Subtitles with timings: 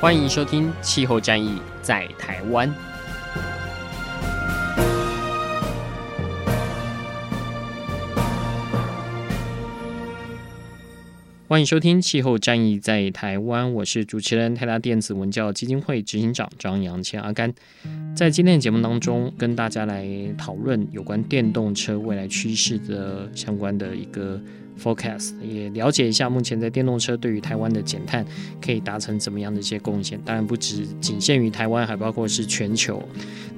[0.00, 2.68] 欢迎收听《气候战役在台湾》。
[11.46, 17.54] 欢迎收听《气候战役在台湾》，我是主持人泰达电子文教基金会执行长张扬谦阿甘。
[18.14, 24.40] 在今天的节目当中，跟大家来讨论有关电动车未来趋势的相关的一个。
[24.82, 28.24] Forecast 也了解一下，目前在电动车对于台湾的减碳
[28.60, 30.20] 可以达成怎么样的一些贡献？
[30.24, 33.02] 当然不只仅限于台湾，还包括是全球。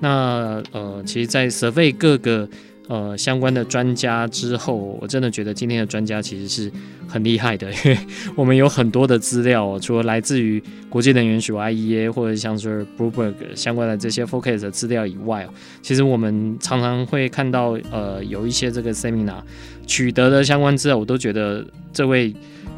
[0.00, 2.48] 那呃，其实，在 survey 各个。
[2.88, 6.70] 呃，相关的专家之后，我真的觉得今天的专家其实是
[7.08, 7.98] 很厉害的，因为
[8.36, 15.48] 我们有很多的资料，除了来自于国际能源署 IEA 或者像是 Bloomberg 相关的这些 focus 的资料以外，
[15.82, 19.40] 其实我们常常会看到，呃，有一些这个 seminar
[19.86, 22.34] 取得的相关资料，我都觉得这位。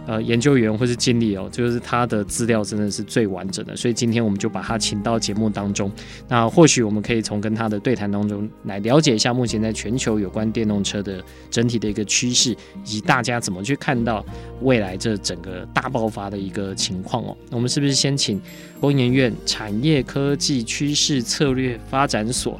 [0.08, 5.92] 呃，研究员或是经理哦，就是他的资料真的是最完整的，所以今天我们就把他请到节目当中。
[6.26, 14.24] 那或许我们可以从跟他的对谈当中来了解一下目前在全球有关电动车的整体的一个趋势，以及大家怎么去看到
[14.62, 17.36] 未来这整个大爆发的一个情况哦。
[17.50, 18.40] 我们是不是先请
[18.80, 22.58] 工研院产业科技趋势策略发展所，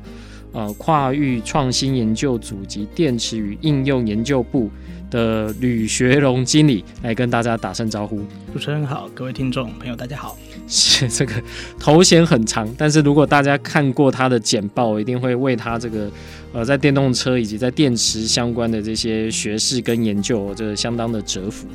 [0.52, 4.70] 呃，跨域创新研究组及电池与应用研究部
[5.11, 8.20] 的吕学荣经理来跟大家打声招呼。
[8.53, 10.37] 主持人好，各位听众朋友大家好。
[10.70, 11.33] 是这个
[11.78, 16.10] 头衔很长，但是如果大家看过他的简报，一定会为他这个
[16.53, 21.66] 呃在电动车以及在电池相关的这些学识跟研究，这个相当的折服。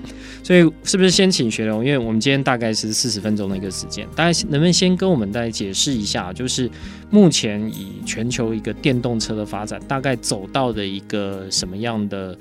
[0.44, 1.84] 所以是不是先请学荣？
[1.84, 6.70] 因为我们今天大概是四十分钟的一个时间，大家能不能先跟我们再解释一下，就是
[7.10, 12.38] 目前以全球一个电动车的发展，大概走到的一个什么样的？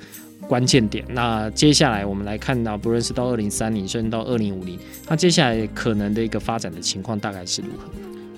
[0.47, 1.05] 关键点。
[1.09, 4.77] 那接下来我们来看到，不论是到二零三零，甚至到二零五零，
[5.07, 7.89] 那接下来可能的一个发展的情况大概是如何？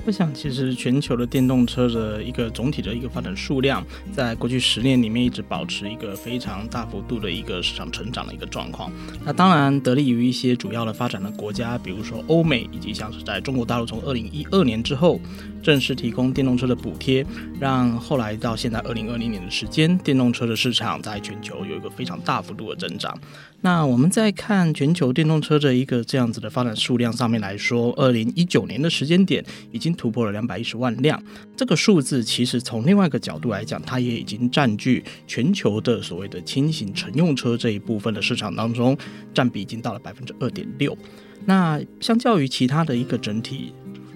[0.07, 3.83] 我想，其实全球的电动车的一个总体的一个发展数量，
[4.13, 8.91] 在过去十年里面一直保持一个非常大幅度的一个市场成长的一个状况。
[9.23, 15.19] 那当然得力于一些主要的发展的国家，比如说欧美，以及像是在中国大陆，从二零一二年之后
[15.66, 17.26] 正式提供电动车的补贴，
[17.59, 23.20] 让后来到现在二零二零年的时间，电动车的市场在全球有一个非常大幅度的增长。
[23.62, 31.20] 那我们在看全球电动车的一个这样子的发展数量上面来说，二零一九年的时间点已经突破了两百一十万辆。
[31.58, 38.96] 这个数字其实从另外一个角度来讲，它也已经占据全球的所谓的轻型乘用车这一部分的市场当中，
[39.34, 40.96] 占比已经到了百分之二点六。
[41.47, 43.74] 那相较于其他的一个整体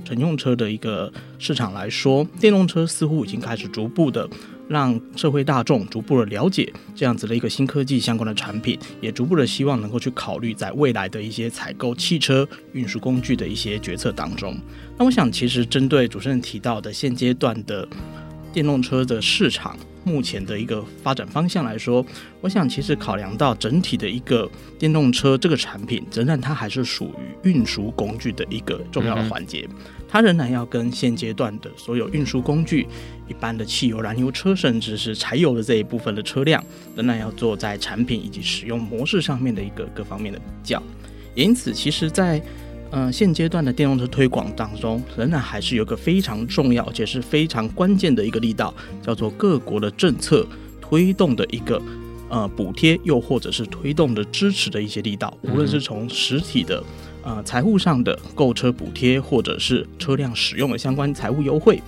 [0.10, 4.28] 乘用车的一个市场来说，电动车似乎已经开始逐步的。
[4.68, 14.56] 让社会大众逐步的了解这样子的一个新科技相关的产品，也逐步的希望能够去考虑在未来的一些采购汽车运输工具的一些决策当中。
[14.96, 17.88] 那我想，其实针对主持人提到的现阶段的
[18.52, 22.06] 电动车的市场目前的一个发展方向来说，
[22.42, 29.68] 我想其实考量到整体的一个电动车这个产品，仍然它还是属于运输工具的一个重要的环节。
[30.08, 32.88] 它仍然要跟现阶段的所有运输工具，
[33.28, 36.64] 一般的汽油、燃油车，甚至是柴油的这一部分的车辆，
[36.96, 40.82] 仍然要做在产品以及使用模式上面的一个各方面的比较。
[41.36, 42.46] 因此，其实在，在
[42.92, 50.46] 呃现阶段的电动车推广当中，仍然还是有个非常重要，而且是非常关键的一个力道，叫做各国的政策
[50.82, 51.82] 推动的一个
[52.30, 56.84] 呃补贴，又或者是推动的支持的一些力道，无论是从实体的。
[57.22, 61.80] 呃，财务上的购车补贴，或者是车辆使用的相关财务优惠，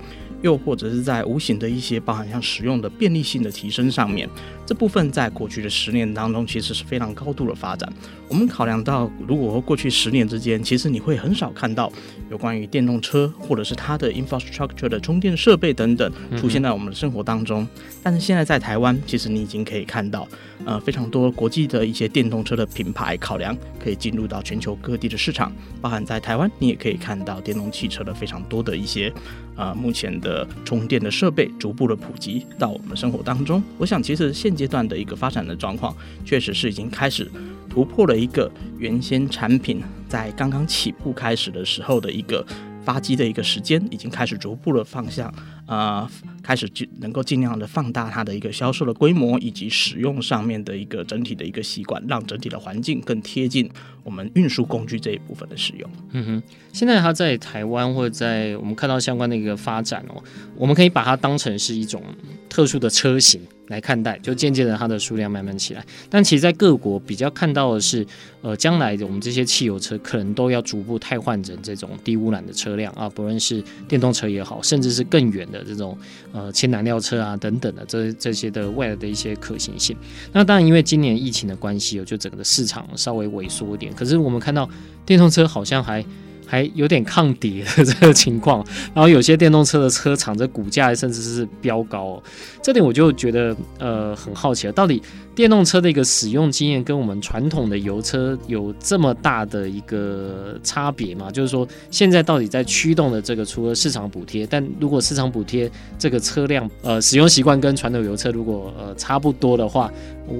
[0.42, 4.30] 又或者是在无形的一些包含像使用的便利性的提升上面，
[4.71, 7.91] 这部分在过去的十年当中其实是非常高度的发展。
[8.29, 11.91] 我们考量到，如果过去十年之间，其实你会很少看到
[12.29, 17.68] 有关于电动车或者是它的 infrastructure 的充电设备等等出现在我们的生活当中。
[18.01, 20.25] 但是现在在台湾，其实你已经可以看到。
[20.63, 25.51] 呃，非常多国际的一些电动车的品牌考量，可以进入到全球各地的市场，
[25.81, 29.12] 包含在台湾，你也可以看到电动汽车的非常多的一些，
[29.56, 33.63] 呃，目前的充电的设备逐步的普及到我们生活当中。
[33.79, 37.28] 我想，其实现阶段的一个发展的状况，确实是已经开始
[37.68, 42.46] 突破了一个原先产品在刚刚起步开始的时候的一个。
[42.84, 45.31] 发机的一个时间已经开始逐步的方向，
[45.71, 46.06] 呃，
[46.44, 53.71] 开始尽能够尽量的放大它的一个销售的规模，以及使用上面的一个整体的一个习惯，让整体的环境更贴近
[54.03, 55.89] 我们运输工具这一部分的使用。
[56.12, 60.21] 嗯哼，现在它在台湾或者在我们看到相关的一个发展哦，
[60.57, 62.03] 我们可以把它当成是一种
[62.50, 63.39] 特殊的车型。
[63.68, 65.85] 来看待，就渐渐的它的数量慢慢起来。
[66.09, 68.06] 但其实，在各国比较看到的是，
[68.41, 75.98] 呃，将来我们这些汽油车可能都要逐步汰换成这种低污染的车辆啊，不论是电动车也好，甚至是更远的这种
[76.31, 79.96] 呃氢燃料车啊等等的这这些的未来的一些可行性。
[80.31, 83.94] 那当然，因为今年疫情的关系，就整个市场稍微萎缩一点。
[83.94, 84.69] 可是我们看到
[85.06, 86.04] 电动车好像还。
[86.48, 88.62] 还有点抗跌的这个情况，
[88.94, 92.24] 然后有些电动车的车厂的股价甚至是飙高哦，
[92.62, 95.02] 这点我就觉得呃很好奇了，到底
[95.33, 101.31] 电动车的一个使用经验跟我们传统的油车有这么大的一个差别吗？
[101.31, 109.92] 就是说现在到底在驱动的这个除了市场补贴，但如果市场补贴这个车辆呃使用习惯跟传统油车如果呃差不多的话，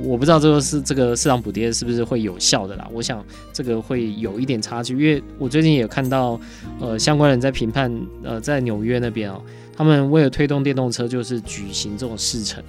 [0.04, 2.88] 我不知道这个是这个市场补贴是不是会有效的啦？
[2.94, 6.12] 我想这个会有一点差距，因为我最近也看。
[6.12, 6.38] 到
[6.82, 7.90] 呃相关人在评判
[8.22, 9.42] 呃在纽约那边哦，
[9.74, 12.62] 他们为了推动电动车，就是举行这种试乘。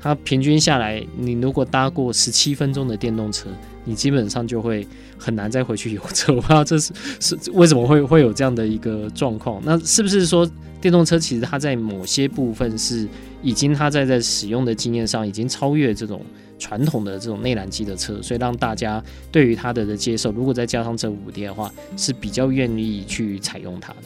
[0.00, 3.48] 它平均下来，你如果搭过十七分钟的电动车，
[3.84, 4.86] 你基本上就会
[5.18, 6.32] 很难再回去油车。
[6.32, 9.60] 我不知道这是是为什么会会有这样的一个状况。
[9.64, 10.48] 那是不是说
[10.80, 13.06] 电动车其实它在某些部分是
[13.42, 16.24] 已经它在在使用的经验上已经超越这种？
[16.62, 23.98] 传统的这种内燃机的车，所以让大家对于它的的接受，如果再加上这五点的话，是比较愿意去采用它的。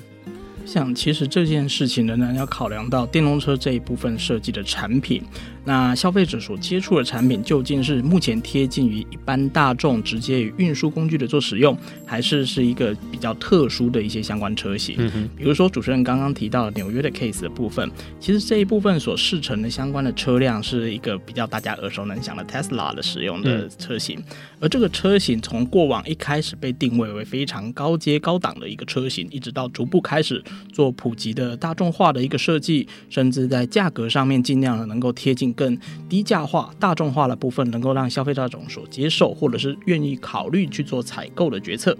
[0.64, 5.20] 像其实这件事情仍然要考量到电动车这一部分设计的产品。
[5.64, 11.74] 那消费者所接触的产品究竟是目前贴近于一般大众直接与运输工具的做使用，
[12.04, 14.96] 还是是一个比较特殊的一些相关车型？
[14.98, 17.90] 嗯哼，比如说主持人刚刚提到纽约的 case 的部分，
[18.20, 24.24] 其实这一部分所试乘的相关的车辆是一个比较大家耳熟能详的 Tesla 的使用的车型，嗯、
[24.60, 35.53] 而这个车型从过往一开始被定位为非常高阶高档的一个车型，一直到逐步开始做普及的大众化的一个设计，甚至在价格上面尽量的能够贴近。
[35.54, 35.78] 更
[36.08, 41.96] 低价化、大众化的部分，能够让消费大众所接受，或者是愿意考虑去做采购的决策。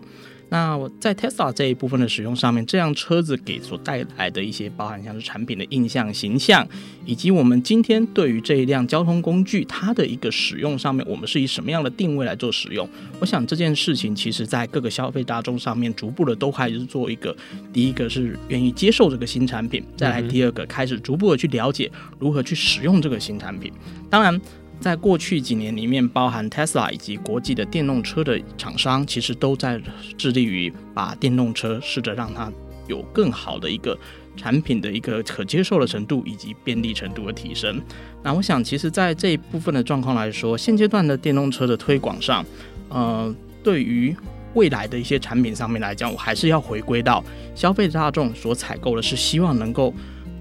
[0.50, 6.66] 那我在 Tesla 这一部分的使用上面，这辆车子给所带来的一些包含像是产品的印象、形象，
[7.04, 12.88] 以及我们今天对于这一辆交通工具它的一个使用上面，我们是以什么样的定位来做使用？
[13.18, 17.34] 我想这件事情其实在各个消费大众上面，逐步的都还是做一个，
[17.72, 23.72] 第一个是愿意接受这个新产品，再来第二个开始逐步的去了解如何去使用这个新产品。
[24.08, 24.40] 当然。
[24.84, 29.80] 在过去几年里面，包含 Tesla 以及国际的电动车的厂商，其实都在
[30.18, 32.52] 致力于把电动车试着让它
[32.86, 33.98] 有更好的一个
[34.36, 37.80] 产品的一个可接受的程度以及便利程度的提升。
[38.22, 42.44] 那我想，其实，在这一部分的状况来说，现阶段的电动车的推广上，
[42.90, 44.14] 呃，对于
[44.52, 49.94] 未来的一些产品上面来讲，我还是要回归到消费大众所采购的是希望能够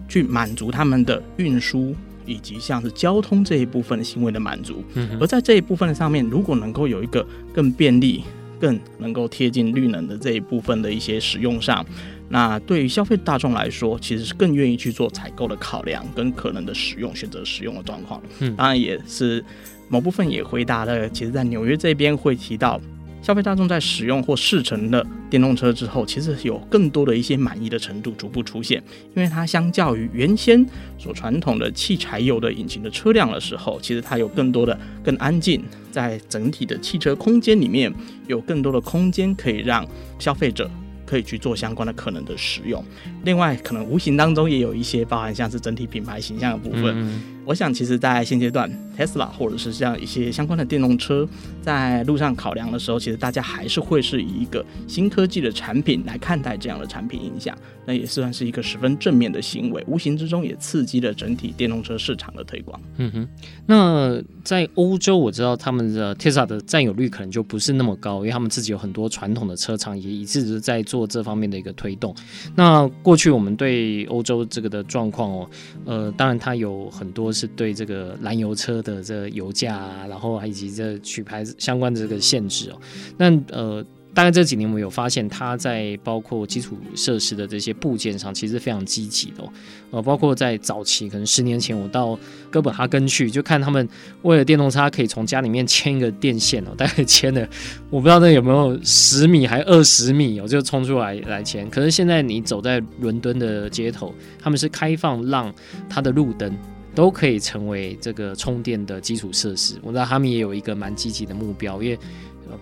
[0.10, 1.96] 去满足他们的运输。
[2.25, 4.84] 以及像是交通这一部分的行为的满足，
[5.20, 8.24] 而在这一部分的上面，如果能够有一个更便利、
[8.60, 11.86] 更能够贴近绿能的这一部分的一些使用上，
[12.30, 18.22] 那对于消费大众来说，其实是更愿意去做采购的考量跟可能的使用选择使用的状况。
[18.39, 19.44] 嗯，当然也是
[19.89, 22.80] 某部分也回答了，其实在纽约这边会提到。
[23.24, 28.84] 消费大众在使用或试乘了电动车之后，其实有更多的一些满意的程度逐步出现，
[29.15, 30.63] 因为它相较于原先
[31.00, 37.92] 所传统的汽柴油的引擎的车辆的时候，其实它有更多的更安静，在整体的汽车空间里面
[38.27, 39.88] 有更多的空间可以让
[40.20, 40.70] 消费者。
[41.06, 42.84] 可以去做相关的可能的使用，
[43.24, 47.22] 另外可能无形当中也有一些包含像是整体品牌形象的部分。
[47.46, 51.26] 我想其实，在现阶段，Tesla 或者是像一些相关的电动车
[51.62, 62.82] 在路上考量的时候，其实大家还是会是以一个新科技的产品来看待这样的产品影响，那也算是一个十分正面的行为，无形之中也刺激了整体电动车市场的推广。
[62.98, 63.28] 嗯哼，
[63.66, 71.04] 那在欧洲，我知道他们的 Tesla 的占有率可能就不是那么高，因为他们自己有很多传统的车厂，也一直在做。
[71.14, 72.16] 这方面的一个推动，
[72.56, 75.50] 那过去我们对欧洲这个的状况哦，
[75.86, 82.80] 呃，当然它有很多是对这个燃油车的这个油价啊，然后以及这取牌相关的这个限制哦。
[83.18, 89.50] 那呃，大概这几年我们有发现，它在包括基础设施的这些部件上，其实非常积极的哦。
[89.90, 92.18] 呃，包括在早期，可能十年前我到
[92.52, 93.88] 哥本哈根去，就看他们
[94.22, 97.48] 为了电动车，可以从家里面牵一个电线哦，大概牵了
[97.90, 101.68] 我不知道那有没有十米还二十米哦，就冲出来来牵。
[101.70, 105.52] 可是现在你走在伦敦的街头，他们是开放让
[105.90, 106.56] 它的路灯
[106.96, 109.76] 都可以成为这个充电的基础设施。
[109.82, 112.00] 我知道他们也有一个蛮积极的目标，因为。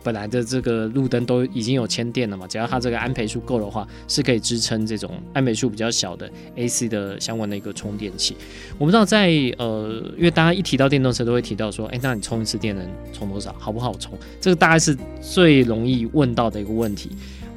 [0.04, 8.38] 本来的这个路灯都已经有牵电了嘛，只要它这个安培数够的话，是可以支撑这种安培数比较小的 AC 的相关的一个充电器。
[8.78, 13.54] 我不知道在呃，因为大家一提到电动车都会提到说，哎，那你充一次电能充多少？
[13.60, 14.18] 好不好充？
[14.40, 17.10] 这个大概是最容易问到的一个问题。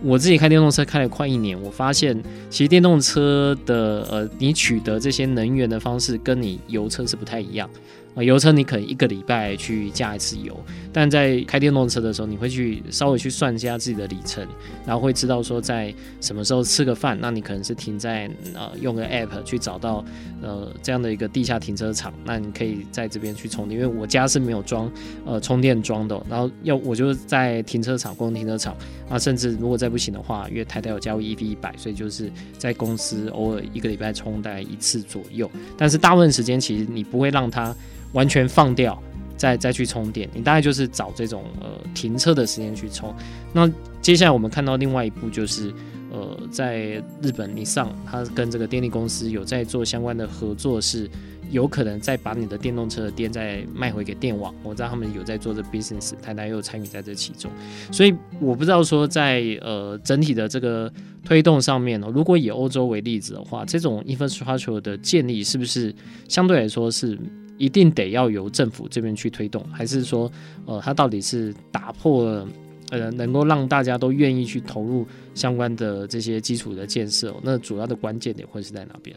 [0.05, 7.69] 我自己开电动车开了快一年，我发现其实电动车的呃，你取得这些能源的方式跟你油车是不太一样。
[8.15, 10.57] 啊，油车你可能一个礼拜去加一次油，
[10.93, 14.47] 但在开电动车的时候，你会去稍微去算一下自己的里程，
[14.87, 20.05] 然后会知道说在什么时候吃个饭，那你可能是停在呃用个 app 去找到
[20.41, 23.81] 呃这样的一个地下停车场，那你可以在这边去充电。
[23.81, 24.89] 因为我家是没有装
[25.27, 28.77] 呃充电桩的，然后要我就在停车场公共停车场
[29.09, 37.75] 啊，甚至如果再不行的话，因为台台有加入 EV 一百，所以就是在公司偶尔一个礼拜充大概一次左右，但是大部分时间其实你不会让它。
[38.15, 38.99] 完全放掉，
[39.37, 43.15] 再再去充电，你大概就是找这种呃停车的时间去充。
[43.53, 45.73] 那接下来我们看到另外一步就是，
[46.11, 51.11] 呃，在日本，Nissan 它跟这个电力公司有在做相关的合作，是
[51.51, 54.55] 有可能再把你的电动车的电再卖回给电网。
[54.63, 57.51] 我知道他们有在做这 business，台台又参与在这其中。
[57.91, 60.93] 所以我不知道说在呃整体的这个
[61.25, 65.95] 推动上面呢，如果以欧洲为例子的话，这种 infrastructure 的建立是不是
[66.29, 67.19] 相对来说是？
[67.57, 70.31] 一定得要由政府这边去推动，还是说，
[70.67, 72.49] 呃，它到底是打破了，
[72.91, 77.35] 呃，能够让大家都愿意去投入相关的这些基础的建设？
[77.43, 79.17] 那主要的关键点会是在哪边？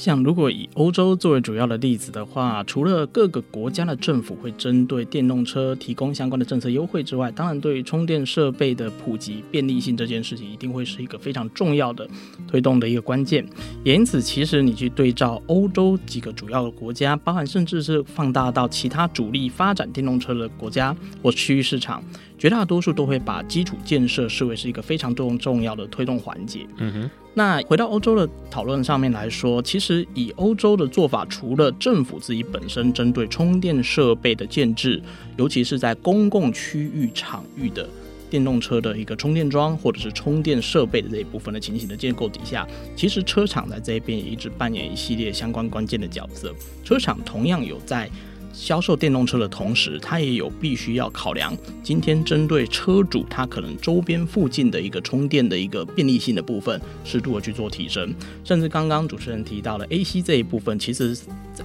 [0.00, 12.08] 像如果以欧洲作为主要的例子的话，除了各个国家的政府会针对电动车提供相关的政策优惠之外，当然对于充电设备的普及便利性这件事情，一定会是一个非常重要的
[12.48, 13.46] 推动的一个关键。
[13.84, 22.02] 也因此，其实你去对照欧洲几个主要的国家，包含甚至是放大到其他主力发展电动车的国家或区域市场。
[22.40, 26.66] 绝大多数都会把基础建设视为是一个非常重重要的推动环节。
[26.78, 35.02] 嗯哼，那回到欧洲的讨论上面来说，其实以欧洲的做法，除了政府自己本身针对充电设备的建制，
[35.36, 37.86] 尤其是在公共区域场域的
[38.30, 42.66] 电动车的一个充电桩或者是充电设备的这一部分的情形的建构底下，
[42.96, 46.54] 其实车厂在这边也一直扮演一系列相关关键的角色。
[46.82, 48.08] 车厂同样有在。
[48.52, 58.14] 销售电动车的同时，它也有必须要考量，今天针对车主他可能周边附近的一个充电的一个便利性的部分，适度的去做提升。
[58.44, 61.16] 甚至刚刚主持人提到了 AC 这一部分，其实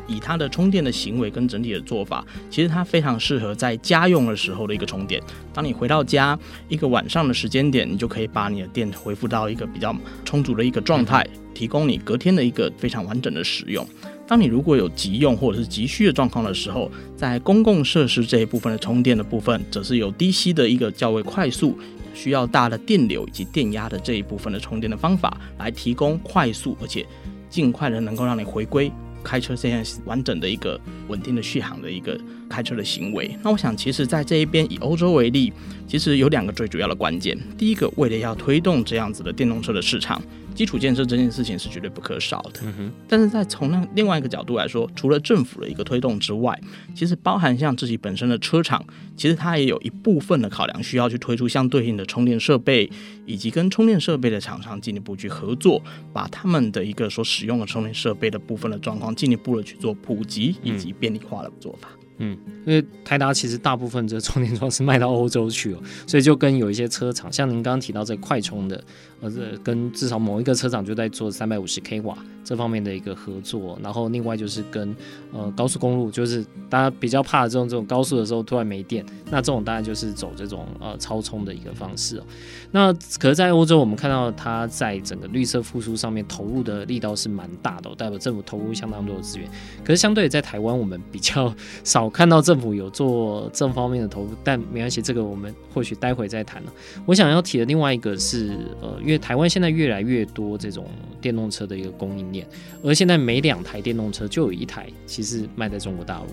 [0.07, 5.21] 以它的充电的行为跟整体的做法，其实它非常适合在家用的时候的一个充电。
[5.53, 6.37] 当你回到家
[6.69, 13.85] 一个晚上的时间点，你就可以把你的电恢复到一个比较充足的一个状态，提供你隔天的一个非常完整的使用。
[14.27, 21.77] 当你如果有急用或者是急需的状况的时候，在公共设施这一部分的充电的部分，则是有低息的一个较为快速、
[22.13, 27.05] 需要大的电流以及电压的这一部分的充电的方法，来提供快速而且
[27.49, 28.91] 尽快的能够让你回归
[29.23, 33.37] 开车现在完整的一个稳定的续航的一个开车的行为。
[33.43, 35.53] 那我想，其实在这一边以欧洲为例，
[35.87, 37.37] 其实有两个最主要的关键。
[37.57, 40.19] 第一个，为了要推动这样子的电动车的市场。
[40.55, 42.61] 基础建设这件事情是绝对不可少的，
[43.07, 46.57] 但是在从那另外一个角度来说，除了政府的一个推动之外，
[46.95, 48.83] 其实包含像自己本身的车厂，
[49.17, 52.89] 其实它也有一部分的考量，需要去推出相对应的充电设备，
[53.25, 55.81] 以及跟充电设备的厂商进一步去合作，
[56.13, 61.89] 把他们的一个所使用的充电设备的部分的状况进一步的去做普及以及便利化的做法。
[62.17, 68.81] 嗯，因为台达其实大部分这充电桩是卖到欧洲去了，所以就跟有一些车厂，像您刚刚提到这快充的，
[69.25, 74.95] 呃，跟至少某一个车厂就在做三百五十 k 瓦这方面的一个合作，然后另外就是跟
[75.33, 82.23] 呃高速公路，就是大家比较怕这种这种高速的时候突然没电，那这种当然就是走这种呃超充的一个方式哦。
[82.71, 89.49] 那可是，在欧洲我们看到它在整个绿色复苏上面投入的力道是蛮大的，代表政府投入相当多的资源。
[89.83, 91.53] 可是相对在台湾，我们比较
[91.83, 92.09] 少。
[92.09, 96.71] 看到政府有做这方面的投入，但没关系，这个我们或许待会再谈了。
[97.05, 100.87] 我想要提的另外一个是，呃，因为台湾现在越来越多这种
[101.21, 102.45] 电动车的一个供应链，
[102.83, 106.27] 而现在每两台电动车就有一台其实卖在中国大陆。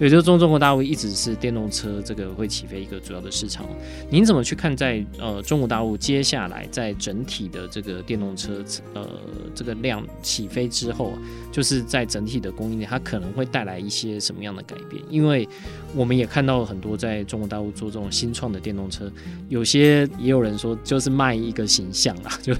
[0.00, 3.66] 对，就是中中国大陆一直是电动车这个会起飞一个主要的市场。
[4.08, 8.64] 您怎么去看在呃中国大陆接下来在整体的这个电动车
[8.94, 9.06] 呃
[9.54, 11.12] 这个量起飞之后，
[11.52, 15.02] 就是在整体的供应链，它可能会带来一些什么样的改变？
[15.10, 15.46] 因为
[15.94, 19.12] 我们也看到很多在中国大陆做这种新创的电动车，
[19.50, 22.54] 有些也有人说就是卖一个形象啦，就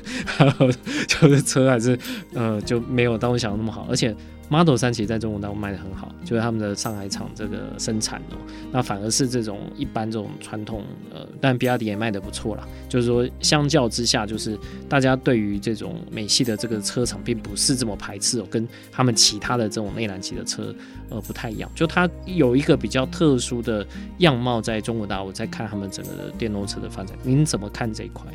[1.09, 1.99] 就是车还是
[2.35, 4.15] 呃就没有当我想的那么好，而且。
[4.51, 8.37] Model 3其实在中国大陆卖的很好，就是他们的上海厂这个生产哦，
[8.73, 10.83] 那反而是这种一般这种传统
[11.15, 12.67] 呃，但比亚迪也卖的不错啦。
[12.89, 20.75] 就是说，相较之下，就是大家对于这种美系的这个车厂并不是这么排斥哦，跟他们其他的这种内燃机的车
[21.11, 23.87] 呃不太一样，就它有一个比较特殊的
[24.19, 28.27] 样貌在中国大陆，在看他们整个的电动车的发展，您怎么看这一块？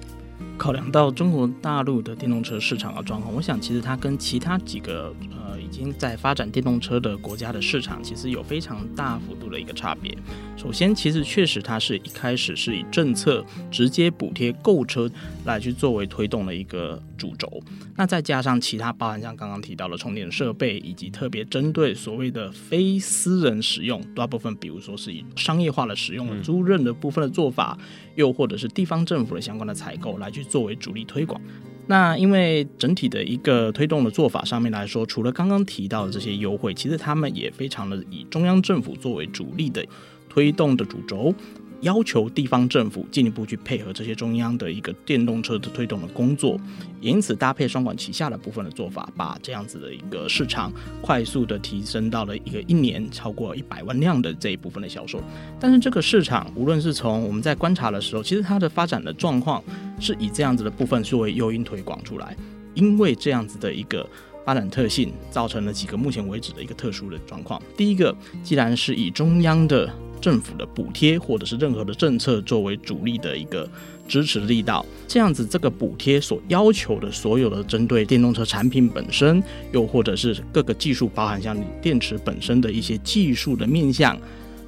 [0.58, 10.18] 考量到中国大陆的电动车市场的状况，我想其实它跟其他几个呃已经在发展电动车的国家的市场，其实有非常大幅度的一个差别。
[10.56, 15.10] 首先，其实确实它是一开始是以政策直接补贴购车
[15.44, 17.62] 来去作为推动的一个主轴，
[17.98, 27.78] 那再加上其他包含像刚刚提到的充电设备，以及特别针对所谓的非私人使用大部分，比如说是以商业化的使用租赁的部分的做法，
[28.16, 30.46] 又或者是地方政府的相关的采购来去。
[30.46, 31.42] 作为主力推广，
[31.88, 39.84] 那因为整体的一个推动的做法上面来说，除了刚刚提到的这些优惠，其实他们也非常的以中央政府作为主力的
[40.30, 41.34] 推动的主轴。
[41.82, 46.60] 要求地方政府进一步去配合这些中央的一个电动车的推动的工作，
[47.02, 55.22] 也因此搭配双管齐下的部分的做法，把这样子的一个市场快速的提升到了一个一年超过一百万辆的这一部分的销售。
[55.60, 59.64] 但是这个市场无论是从我们在观察的时候，其实它的发展的状况
[60.00, 62.36] 是以这样子的部分作为诱因推广出来，
[62.74, 64.10] 因为这样子的一个
[64.46, 67.62] 发展特性，造成了几个目前为止的一个特殊的状况。
[67.76, 69.92] 第一个，既然是以中央的
[70.26, 73.70] 政府的补贴或者是任何的政策作为主力的一个
[74.08, 84.20] 支持力道，这样子这个补贴所要求的所有的针对电动车产品本身，又或者是各个技术，包含像你电池本身的一些技术的面向，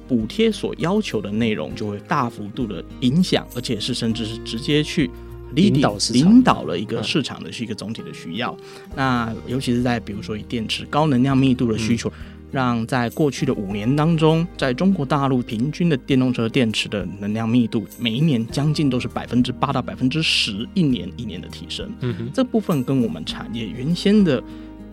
[0.06, 5.10] 补贴所要求的内容就会大幅度的影响，而且是甚至是直接去
[5.54, 8.56] 领导领导了一个市场的是一个总体的需要。
[8.94, 12.08] 那尤其是在比如说以电池高能量密度的需求。
[12.10, 21.90] 嗯让在过去的五年当中，在中国大陆平均的电动车电池的能量密度，每一年将近都是百分之八到百分之十，一年一年的提升。
[22.00, 24.42] 嗯哼，这部分跟我们产业原先的。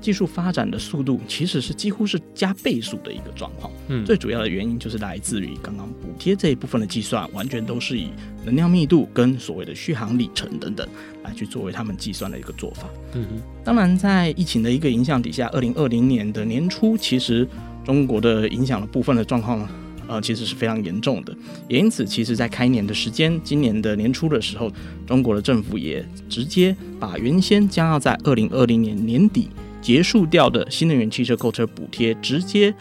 [0.01, 8.09] 技术发展的速度其实是几乎是加倍数的一个状况，嗯，最主要的原因就是来自于刚刚补贴这一部分的计算，完全都是以
[8.43, 10.87] 能量密度跟所谓的续航里程等等
[11.25, 12.88] 来去作为他们计算的一个做法。
[13.13, 17.47] 嗯哼，当然在疫情的一个影响底下，二零二零年的年初，其实
[17.83, 19.67] 中国的影响的部分的状况，
[20.07, 21.35] 呃，其实是非常严重的。
[21.67, 24.71] 也因此，其实在开年的时间，今年的年初的时候，
[25.07, 29.49] 中国的政府也直接把原先将要在二零二零年年底。
[29.81, 32.73] 结束掉的新能源汽车购车补贴，直接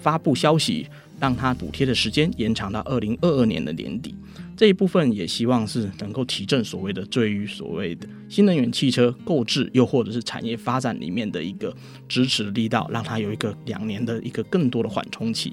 [0.00, 0.88] 发布消息，
[1.20, 4.12] 让它补贴的时间延长到二零二二年的年底。
[4.58, 11.72] 这一部分也希望是能够提振所谓的对于所谓的新能源汽车购置，又或者是产业发展里面的一个
[12.08, 15.52] 支持力道，让它有一个两年的一个更多的缓冲期。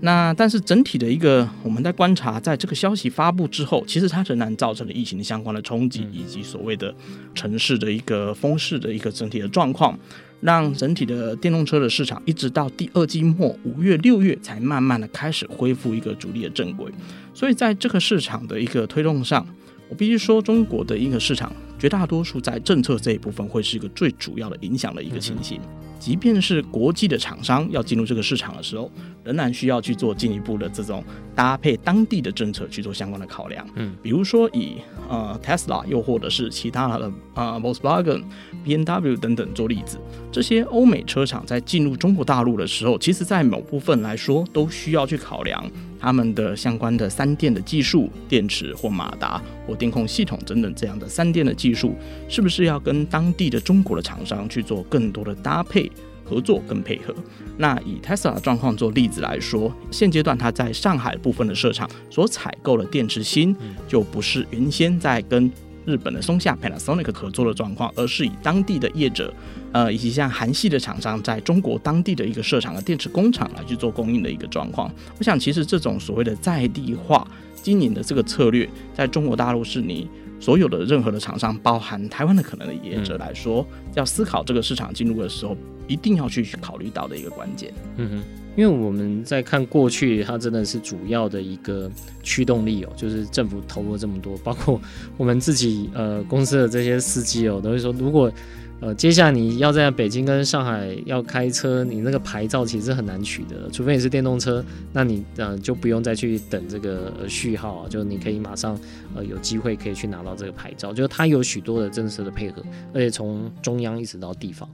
[0.00, 6.94] 那但是整体的一个，我们在观察，在这个消息发布之后，其实它仍然造成了疫情相关的冲击，以及所谓的
[7.34, 9.98] 城市的一个风势的一个整体的状况。
[10.42, 16.92] 让整体的电动车的市场一直到第二季末五月六月才慢慢的开始恢复一个主力的正轨，
[17.32, 19.44] 所以在这个市场的一个推动上，
[19.88, 25.60] 我必须说中国的一个市场绝大多数在政策这一部分会是一个最主要的影响的一个情形。
[25.98, 28.90] 即便是国际的厂商要进入这个市场的时候，
[29.24, 31.02] 仍然需要去做进一步的这种
[31.34, 33.66] 搭配当地的政策去做相关的考量。
[33.76, 34.74] 嗯，比如说以
[35.08, 38.22] 呃 Tesla 又或者是其他的呃 Volkswagen、
[38.62, 39.98] B N W 等等做例子，
[40.30, 45.64] 这些欧美车厂在进入中国大陆的时候，其实在某部分来说都需要去考量
[45.98, 51.94] 他们的相关的三电的技术、电池或马达或电控系统等等这样的三电的技术，
[52.28, 55.90] 是不是要跟当地的中国的厂商去做更多的搭配？
[56.28, 57.14] 合作跟配合。
[57.56, 63.54] 那以 Tesla 状况做例子来说，现阶段它在上海部分的设厂所采购的电池芯，
[63.86, 65.48] 就不是原先在跟
[65.84, 69.32] 日本的松下 Panasonic 合作的状况，而是以当地的业者，
[69.76, 74.90] 呃，以及像韩系的厂商在中国当地的一个设厂的电池工厂来去做供应的一个状况。
[75.18, 77.30] 我想，其实这种所谓的在地化
[77.62, 80.08] 经营的这个策略，在中国大陆是你
[80.40, 85.54] 所有的任何的厂商，包含台湾的可能的业者来说，嗯、要思考这个市场进入的时候，
[85.86, 87.70] 一定要去考虑到的一个关键。
[87.98, 88.22] 嗯哼，
[88.56, 91.90] 因为我们在看过去，它真的是主要的一个
[92.22, 94.80] 驱动力哦，就是政府投入了这么多，包括
[95.18, 98.32] 我们自己呃公司的这些司机哦，都会说如果。
[98.78, 104.62] 呃，接下来你要在北京跟上海要开车，你那个牌照其实很难取得，除非你是电动车，
[104.92, 108.78] 那你呃就不用再去等这个序号啊，就你可以马上
[109.14, 112.62] 呃有机会可以去拿到这个牌照，就是它有许多的政策的配合，
[112.92, 114.68] 而且从中央一直到地方。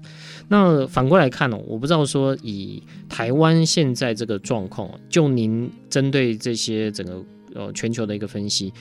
[0.49, 8.73] 那反过来看呢，我不知道说以台湾现在这个状况，就您针对这些整个呃全球的一个分析。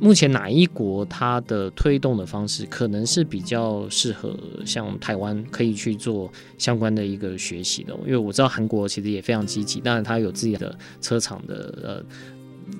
[0.00, 7.94] 目前哪一国它的推动的方式可能是比较适合像台湾可以去做相关的一个学习的？
[8.06, 12.04] 因为我知道韩国其实也非常积极，当然它有自己的车厂的呃。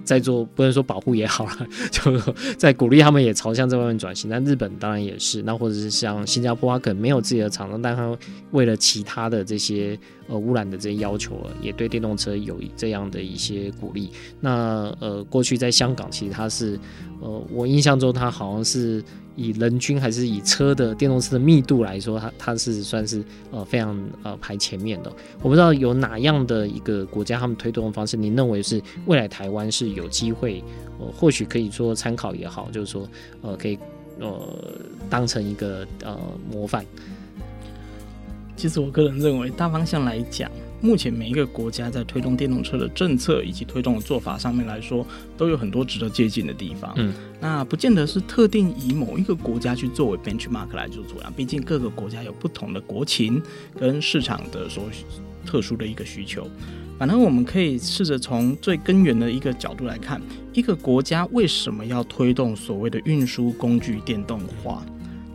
[0.04, 2.18] 在做不能说保护也好了， 就
[2.56, 4.28] 在鼓励他们也朝向这方面转型。
[4.30, 8.16] 那日本当然也是，那或者是像新加坡，它可能没有自己的厂商，但它
[8.50, 9.98] 为了其他的这些
[10.28, 14.10] 呃污染的这些要求，也对电动车有这样的一些鼓励。
[14.40, 16.78] 那呃，过去在香港，其实它是
[17.20, 19.02] 呃，我印象中它好像是。
[19.36, 25.12] 以人均还是以车的电动车的密度来说，它它是算是呃非常呃排前面的。
[25.42, 30.62] 我不知道有哪样的一个国家他们推动的方式，你认为是未来台湾是有机会，
[30.98, 33.08] 呃或许可以说参考也好，就是说
[33.42, 33.78] 呃可以
[34.18, 34.40] 呃
[35.08, 36.18] 当成一个呃
[36.50, 36.84] 模范。
[38.56, 40.50] 其实我个人认为，大方向来讲。
[40.80, 46.92] 目前每一个国家在推动电动车的政策以及推动的做法上面来说，都有很多值得借鉴的地方。
[46.96, 53.42] 嗯，那不见得是特定以某一个国家去作为 benchmark 来做主要，毕竟各个国家有不同的国情
[53.78, 54.84] 跟市场的所
[55.44, 56.48] 特殊的一个需求。
[56.98, 60.20] 反正我们可以试着从最根源的一个角度来看，
[60.52, 64.84] 一个国家为什么要推动所谓的运输工具电动化。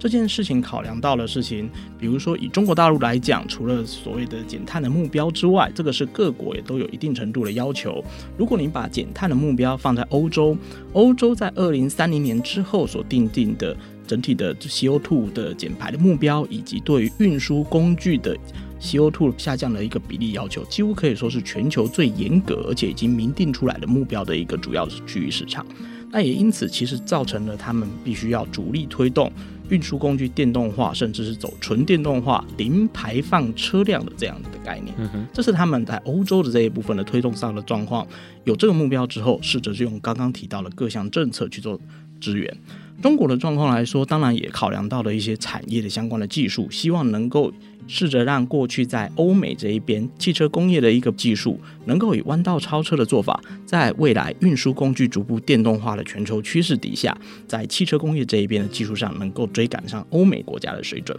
[0.05, 8.05] 这件事情考量到的事情，比如说以中国大陆来讲，除了所谓的减碳的目标之外，这个是各国也都有一定程度的要求。
[8.37, 10.55] 如果你把减碳的目标放在欧洲，
[10.93, 18.37] 欧洲在二零三零年之后所定定的整体的 CO2 的减排的目标，以及对于运输工具的
[18.79, 25.65] CO2 下降的一个比例要求，几乎可以说是全球最严格，而且已经明定出来的目标的一个主要区域市场。
[26.11, 29.29] 那也因此，其实造成了他们必须要主力推动。
[29.69, 34.95] 运输工具电动化，甚至是走纯电动化、零排放车辆的这样的概念，
[35.33, 38.07] 这是他们在欧洲的这一部分的推动上的状况。
[38.43, 41.79] 有这个目标之后，试着就用刚刚提到的各项政策去做
[42.19, 42.57] 支援。
[43.01, 47.51] 中国的状况来说，当然也考量到了一些产业的相关的技术，希望能够。
[47.87, 57.17] 试着让过去在欧美这一边汽车工业的一个技术，能够以弯道超车的做法，在未来运输工具逐步电动化的全球趋势底下，
[57.47, 61.17] 在汽车工业这一边的技术上，能够追赶上欧美国家的水准。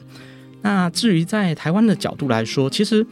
[0.63, 3.07] 那至于在台湾的角度来说，其实。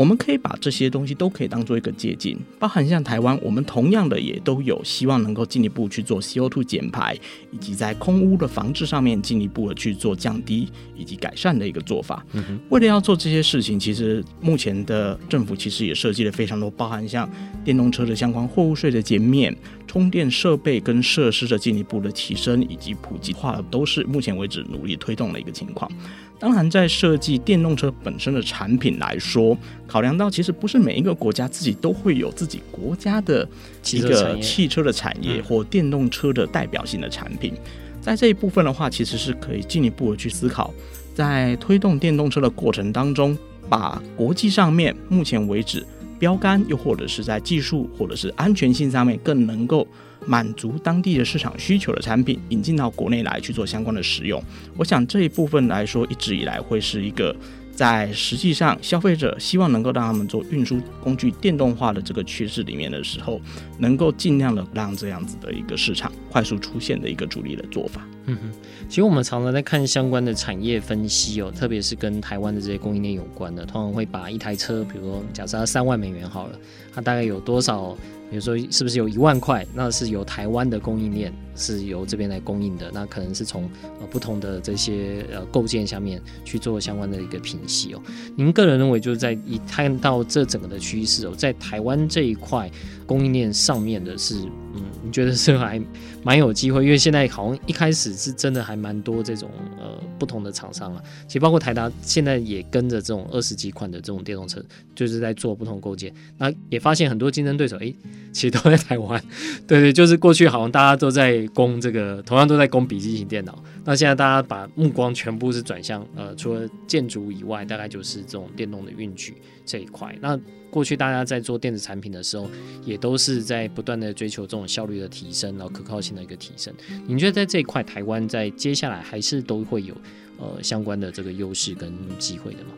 [0.00, 7.14] 我们可以把这些东西都可以当做一个借鉴，包含像台湾，我们同样的也都有希望能够进一步去做 CO2 减排，
[7.50, 12.24] 以及在空污的防治上面进一步的去做降低以及改善的一个做法。
[12.70, 17.28] 为了要做这些事情，其实目前的政府其实也设计了非常多，包含像
[17.62, 19.54] 电动车的相关货物税的减免、
[19.86, 25.92] 充电设备跟设施的进一步的提升以及普及化，都是目前为止努力推动的一个情况。
[26.40, 29.54] 当然，在设计电动车本身的产品来说，
[29.86, 33.46] 考量到其实不是每一个国家自己都会有自己国家的
[33.92, 37.52] 一个汽车的产业或电动车的代表性的产品，
[38.00, 40.72] 在这一部分的话，其实是可以进一步的去思考，
[41.14, 43.36] 在推动电动车的过程当中，
[43.68, 45.86] 把国际上面目前为止
[46.18, 49.86] 标杆，又或者是在技术或者是安全性上面更能够。
[50.26, 54.42] 满足当地的市场需求的产品引进到国内来去做相关的使用，
[54.76, 57.34] 我想这一部分来说，一直以来会是一个
[57.72, 63.40] 在实际上消费者希望能够让他们做运输工具电动化的这个趋势里面的时候，
[63.78, 66.12] 能够尽量的让这样子的一个市场。
[66.30, 68.06] 快速出现的一个主力的做法。
[68.26, 68.50] 嗯哼，
[68.88, 76.58] 其实我们常常在看相关的产业分析哦，特别是跟台湾的这些供应链有关的，通常会把一台车，比如说假设它三万美元好了，
[76.94, 77.96] 它大概有多少？
[78.30, 79.66] 比如说，是不是有一万块？
[79.74, 82.88] 那是由台湾的供应链是由这边来供应的。
[82.94, 83.68] 那可能是从
[84.00, 88.00] 呃不同的这些呃构件下面去做相关的一个品析哦。
[88.36, 92.70] 您个人认为，就是在一看到这整个的趋势哦，在台湾这一块
[93.10, 94.36] 供应链上面的是
[94.72, 95.82] 嗯，你觉得是还
[96.22, 96.84] 蛮有机会？
[96.84, 104.62] 因为现在好像一开始是真的还蛮多这种呃不同的厂商啊，其实包括台达现在也跟着这种二十几款的这种电动车，
[104.94, 106.14] 就是在做不同构建。
[106.38, 107.96] 那也发现很多竞争对手，哎、欸，
[108.32, 109.20] 其实都在台湾。
[109.66, 113.60] 对对，就是过去好像大家都在攻这个，同样都在攻笔记型电脑。
[113.84, 119.34] 那现在大家把目光全部是转向呃，除了建筑以外，大概就是这种电动的运具
[119.66, 120.16] 这一块。
[120.20, 120.38] 那
[120.70, 122.48] 过去大家在做电子产品的时候，
[122.84, 126.72] 也都是在不断的追求这种效率的提升，然后可靠性的一个提升。
[127.06, 129.94] 你觉得在这一块，台湾在接下来还是都会有
[130.38, 132.70] 呃相关的这个优势跟机会的吗？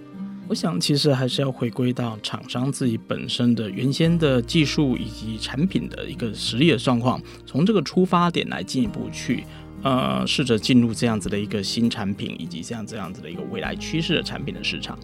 [0.48, 9.44] 我想，其实还是要回归到厂商自己本身的原先的技术以及产品的一个实力的状况，从这个出发点来进一步去
[9.83, 14.98] 呃试着进入这样子的一个新产品，以及像这样子的一个未来趋势的产品的市场。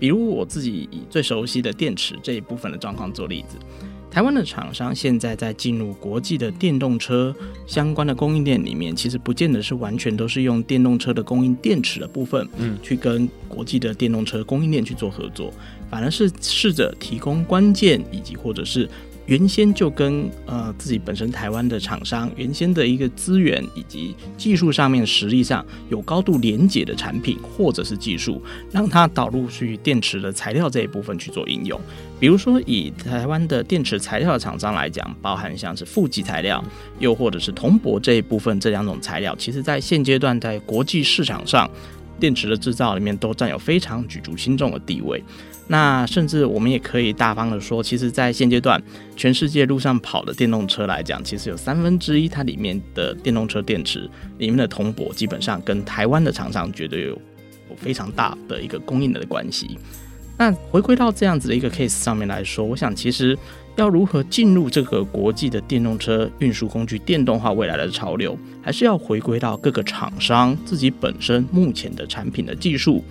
[0.00, 3.56] 比如我自己以最熟悉的电池这一部分的状况做例子，
[4.10, 7.32] 台湾的厂商现在在进入国际的电动车
[7.66, 15.52] 相关的供应链里面，其实不见得是完全都是用电动车的供应电池的部分，嗯，去跟国际的电动车供应链去做合作，
[15.90, 18.88] 反而是试着提供关键以及或者是。
[19.30, 31.80] 原先就跟呃自己本身台湾的厂商原先的一个资源以及技术上面实力上有高度连结的产品或者是技术，让它导入去电池的材料这一部分去做应用。
[32.18, 36.62] 比如说以台湾的电池材料的厂商来讲，包含像是负极材料，
[36.98, 41.70] 又或者是铜箔这一部分这两种材料，其实在现阶段在国际市场上
[42.18, 45.22] 电池的制造里面都占有非常举足轻重的地位。
[45.72, 48.82] 那甚至我们也可以大方的说，其实，在现阶段，
[49.14, 59.78] 全世界路上跑的电动车来讲，其实有三分之一它里面的电动车电池里面的铜箔，基本上跟台湾的厂商绝对有有非常大的一个供应的关系。
[60.36, 63.38] 那回归到这样子的一个 case 上面来说，我想其实
[63.76, 73.04] 要如何进入这个国际的电动车运输工具电动化未来的潮流，还是要回归到各个厂商自己本身目前的产品的技术。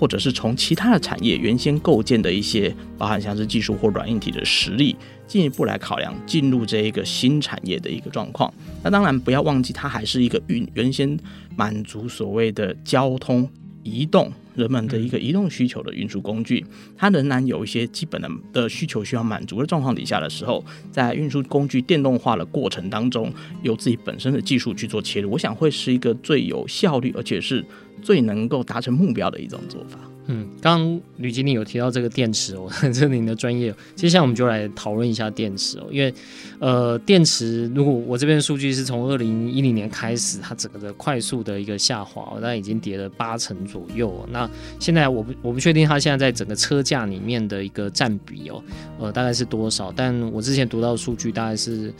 [0.00, 8.50] 或者是从其他的产业原先构建的一些，包含像是技术或软硬体的实力，进一步来考量进入这一个新产业的一个状况。
[8.82, 11.18] 那当然不要忘记，它还是一个运原先
[11.54, 13.46] 满足所谓的交通
[13.82, 16.64] 移动人们的一个移动需求的运输工具，
[16.96, 27.64] 它仍然有一些基本的的需求需要满足的状况底下的时候，在运输工具电动化的过程当中，由自己本身的技术去做切入，我想会是一个最有效率，而且是。
[28.02, 29.98] 最能够达成目标的一种做法。
[30.26, 33.74] 嗯，刚吕经理有提到这个电池哦， 这是您的专业。
[33.96, 36.12] 接下来我们就来讨论一下电池哦，因为
[36.60, 44.26] 呃，电池如果我这边数据是从二零一零年开始，它整个的快速的一个下滑，那已经跌了八成左右。
[44.30, 48.62] 那现在我不我不确定它现在在整个车价里面的一个占比哦，
[49.00, 49.92] 呃，大概是多少？
[49.96, 51.92] 但我之前读到的数据大概是。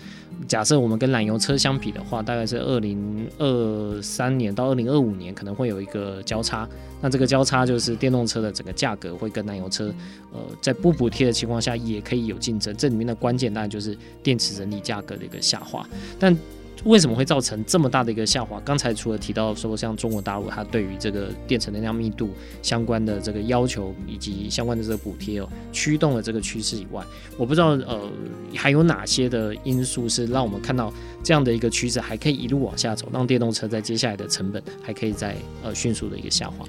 [0.49, 6.67] 假设我们跟燃油车相比的话，大概是二零二三年到二零二五年可能会有一个交叉。
[7.03, 9.93] 那这个交叉就是电动动车的整个价格会跟燃油车，
[10.33, 12.77] 呃，在不补贴的情况下也可以有竞争。
[12.77, 16.37] 这里面的关键当然就是电池整体价格的一个下滑，但。
[16.85, 18.59] 为什么会造成这么大的一个下滑？
[18.65, 22.31] 刚才除了提到说，像中国大陆它对于这个电池能量密度
[22.63, 27.05] 相关的这个要求以及相关的这个补贴哦，驱动了这个趋势以外，
[27.37, 28.11] 我不知道呃
[28.57, 30.91] 还有哪些的因素是让我们看到
[31.23, 36.65] 这样的一个趋势还可以一路往下走，让电动车在接下来的成本还可以再呃迅速的一个下滑。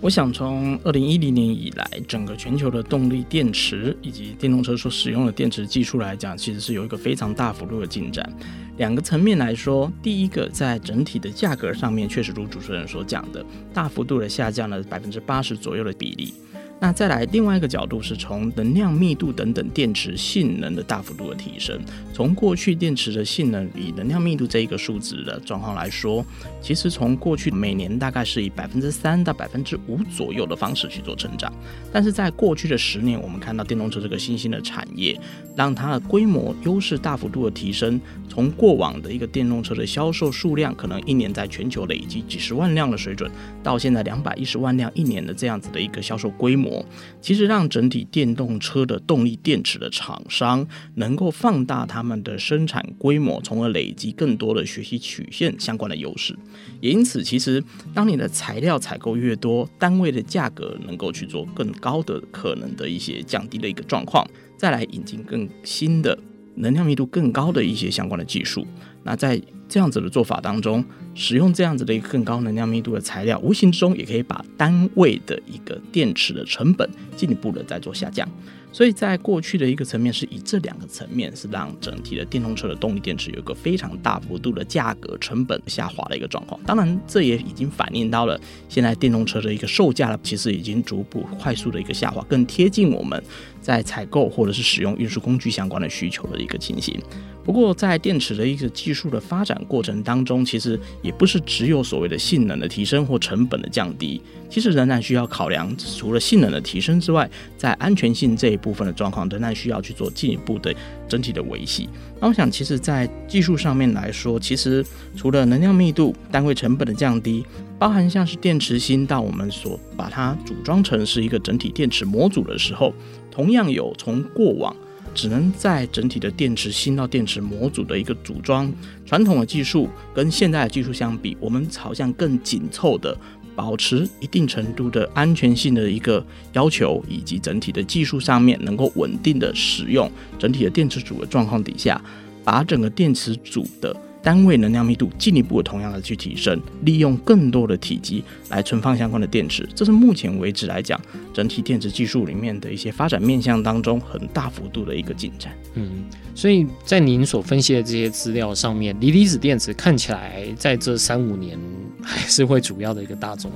[0.00, 8.30] 我想从二零一零年以来，整个全球的动力电池以及电动车所使用的电池技术来讲，其实是有一个非常大幅度的进展。
[8.76, 16.34] 两个层面来说，第一个在整体的价格上面，确实如主持人所讲的，大幅度的下降了百分之八十左右的比例。
[16.80, 21.80] 那再来另外一个角度是从能量密度等等电池性能的大幅度的提升。
[22.12, 26.24] 从过去电池的性能以能量密度这一个数值的状况来说，
[26.60, 31.50] 其实从过去每年大概是以百分之三到百分之五左右的方式去做成长。
[31.90, 35.18] 但是在过去的十年，我们看到电动车这个新兴的产业，
[35.56, 37.98] 让它的规模优势大幅度的提升。
[38.28, 43.30] 从过往的一个电动车的销售数量，可能一年在全球累积几十万辆的水准，
[43.62, 46.73] 到现在两百一十万辆一年的这样子的一个销售规模。
[47.20, 56.34] 其实让整体电动车的动力电池的厂商能够放大他们的生产规模，从而累积更多的学习曲线相关的优势。
[56.80, 66.18] 也因此，其实当你的材料采购越多，单位的价格能够去做更高的可能的一些降低的一个状况，再来引进更新的
[66.54, 68.66] 能量密度更高的一些相关的技术。
[69.02, 78.28] 那在这样子的做法当中，使用这样子的一个更高能量密度的材料，无形之中也可以把单位的一个电池的成本进一步的再做下降。
[78.72, 86.60] 所以在过去的一个层面，是以这两个层面是让整体的电动车的动力电池有一个非常大幅度的价格成本下滑的一个状况。
[86.66, 93.22] 当然，这也已经反映到了现在电动车的一个售价了，其实已经逐步快速的一个下滑，更贴近我们
[93.60, 97.00] 在采购或者是使用运输工具相关的需求的一个情形。
[97.44, 110.74] 不过，在电池的一个技术的发展过程当中，其实也不是只有所谓的性能的提升或成本的降低，其实仍然需要考量，除了性能的提升之外，在安全性这一部分的状况，仍然需要去做进一步的
[111.06, 111.86] 整体的维系。
[112.18, 114.82] 那我想，其实，在技术上面来说，其实
[115.14, 117.44] 除了能量密度、单位成本的降低，
[117.78, 122.94] 包含像是电池芯到我们所把它组装成是一个整体电池模组的时候，
[123.30, 124.74] 同样有从过往。
[125.14, 128.70] 只能在整体的电池芯到电池模组的一个组装，
[129.06, 133.16] 传统的技术跟现在的技术相比，我们朝向更紧凑的
[133.54, 142.02] 保持一定程度的安全性的一个要求，以及整体的技术上面能够稳定的使用整体的电池组的状况底下，
[142.42, 143.94] 把整个电池组的。
[144.24, 150.98] 单位能量密度进一步同样的去提升，利用更多的体积来存放相关的电池，这是目前为止来讲
[151.34, 155.52] 整体电池技术里面的一些发展面向当中很大幅度的一个进展。
[155.74, 161.58] 嗯，所以在您所分析的这些资料上面，锂离子电池看起来在这三五年
[162.02, 163.52] 还是会主要的一个大众。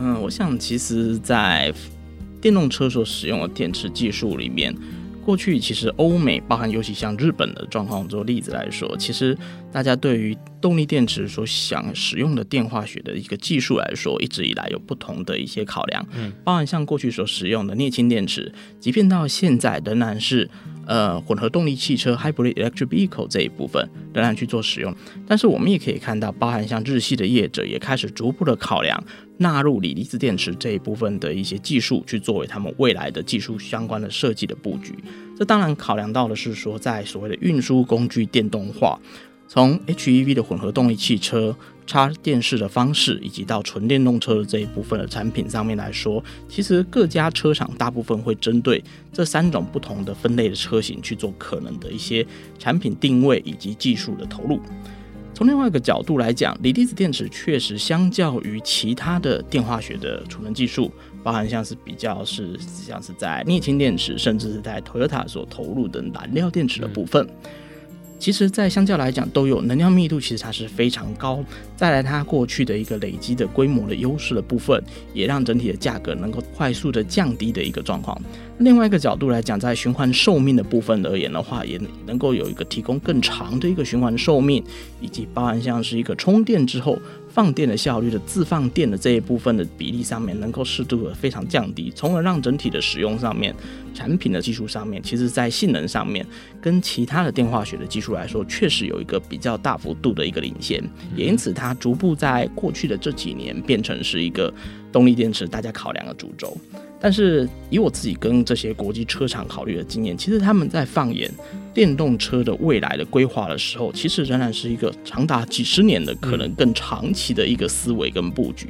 [0.00, 1.72] 嗯，我想其实，在
[2.40, 4.74] 电动车所使用的电池技术里面。
[5.24, 9.36] 过去其实欧美，包含尤其像日本的状况做例子来说，其实
[9.70, 16.04] 大家对于动力电池所想使用的电化学的一个技术来说，一直以来有不同的一些考量。
[16.14, 20.48] 嗯，包含像过去所使用的镍氢电池，即便到现在仍然是
[20.90, 24.92] 呃混合动力汽车 （hybrid electric vehicle） 这一部分仍然去做使用。
[25.24, 29.00] 但是我们也可以看到，包含像日系的业者也开始逐步的考量。
[29.38, 34.94] 纳入锂离子电池这一部分的一些技术，去作为他们未来的技术相关的设计的布局。
[35.38, 39.00] 这当然考量到的是说，在所谓的运输工具电动化，
[39.52, 41.52] 从 HEV 的混合动力汽车、
[41.84, 48.80] 插电式的方式，以及到纯电动车的这一部分的产品上面来说，其实各家车厂大部分会针对
[49.12, 52.24] 这三种不同的分类的车型去做可能的一些
[52.60, 54.60] 产品定位以及技术的投入。
[55.34, 60.92] 从另外一个角度来讲，锂离子电池确实相较于其他的电化学的储能技术，
[61.24, 67.28] 包含像是比较是像是在镍氢电池，甚至是在 Toyota 所投入的燃料电池的部分。
[68.20, 71.42] 其实，在相较来讲，都有能量密度，其实它是非常高。
[71.74, 74.78] 再来，它过去的一个累积的规模的优势的部分，
[75.14, 78.20] 也让整体的价格能够快速的降低的一个状况。
[78.58, 84.62] 另外一个角度来讲，在循环寿命的部分而言的话，也能够有一个提供更长的一个循环寿命，
[85.00, 86.98] 以及包含像是一个充电之后。
[87.32, 93.54] 放电的效率的自放电的这一部分的比例上面，能够适度的非常降低，从而让整体的使用上面，
[93.94, 96.26] 产品的技术上面，其实在性能上面，
[96.60, 100.82] 跟其他的电化学的技术来说，确实有一个比较大幅度的一个领先，
[101.14, 104.52] 也因此它逐步在过去的这几年变成是一个
[104.90, 106.56] 动力电池大家考量的主轴。
[107.00, 111.32] 但是以我自己跟这些国际车厂考虑的经验，其实他们在放眼
[111.72, 118.68] 电动车的未来的规划的时候，其实仍然是一个长达几十年的可能更长期的一个思维跟布局。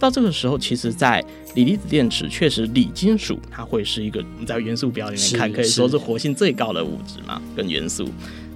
[0.00, 8.08] 到这个时候，其实，在锂离子电池确实锂金属它会是一个我们在元素表里面看，可以说是活性最高的物质嘛，跟元素。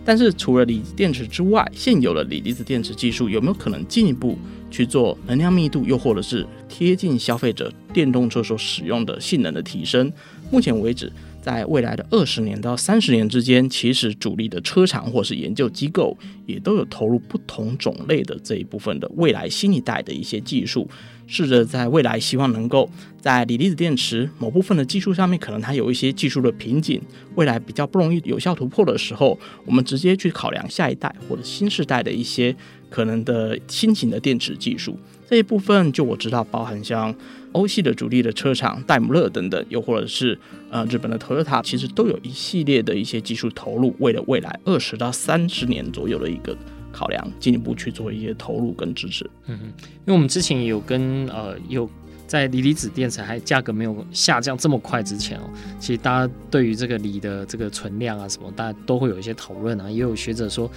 [0.04, 4.36] 但是除了锂电池之外，现有的锂离子电池技术有没有可能进一步
[4.70, 10.12] 去做能量密度，又或者是贴近消费者电动车所使用的性能的提升？
[10.50, 11.12] 目前为止，
[11.46, 20.90] 在未来的二十年到三十年之间，其实主力的车厂或是研究机构也都有投入不同种类的这一部分的未来新一代的一些技术。
[21.28, 27.00] 试着在未来，希望能够在锂离子电池某部分的技术上面，可能它有一些技术的瓶颈，
[27.36, 32.54] 未来比较不容易有效突破的时候，我们直接去考量下一代或者新世代的一些
[32.90, 34.98] 可能的新型的电池技术。
[35.28, 37.14] 这一部分，就我知道，包含像
[37.56, 40.38] 欧系的主力的车厂戴姆勒等等，又或者是
[40.70, 46.56] 呃日本的 Toyota，其实都有一系列的一些技术投入，为了未来二十到三十年左右的一个。
[46.92, 49.28] 考量进一步去做一些投入跟支持。
[49.48, 49.58] 嗯，
[50.06, 51.86] 因为我们之前也有跟呃有
[52.26, 55.42] 在锂离子电池还价格没有下降这么快之前哦，
[55.78, 59.90] 其实大家对于这个锂的这个存量啊什么，大家都会有一些讨论啊。
[59.90, 60.70] 也有学者说，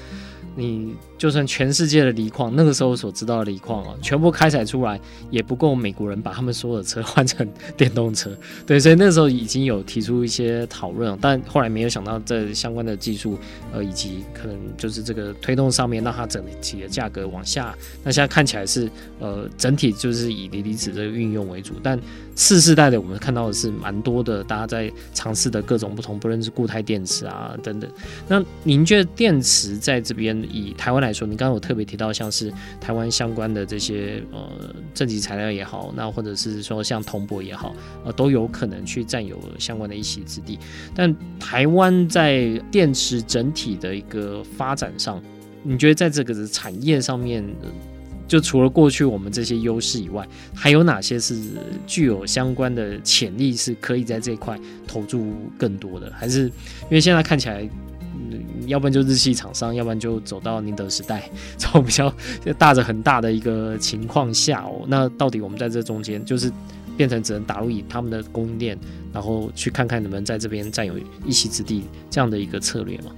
[0.56, 8.36] 你就算全世界的锂矿，那个时候所知道的锂矿啊，全部开采出来也不够美国人把他们所有的车换成电动车。
[8.66, 13.38] 对，所以那时候已经有提出一些讨论，但后来没有想到这相关的技术，
[13.72, 17.76] 呃，以及可能就是这个推动上面让它整体的价格往下。
[18.04, 22.00] 那现在看起来是呃，整体就是以锂离子这个运用为主，但
[22.40, 27.92] 次世代的我们看到的是蛮多的，大家在尝试的各种不同，不论是固态电池啊等等。
[28.30, 30.42] 那您觉得电池在这边？
[30.50, 37.76] 以台湾来说，你刚刚有特别提到，像是台湾相关的这些呃正极材料也好，那或者是说像铜箔也好，
[38.06, 40.58] 呃都有可能去占有相关的一席之地。
[40.96, 45.22] 但台湾在电池整体的一个发展上，
[45.62, 47.46] 你觉得在这个产业上面，
[48.30, 51.38] 就除了过去我们这些优势以外，还有哪些是
[51.86, 54.58] 具有相关的潜力，是可以在这一块
[54.88, 56.10] 投注更多的？
[56.16, 57.70] 还是因为现在看起来？
[58.68, 61.28] 要不然就日系厂商，要不然就走到宁德时代，
[61.58, 62.14] 这种比较
[62.58, 66.52] 大着很大的一个情况下哦，那到底我们在这中间，就是
[66.96, 68.78] 变成只能打入以他们的供应链，
[69.12, 70.94] 然后去看看能不能在这边占有
[71.26, 73.12] 一席之地这样的一个策略吗？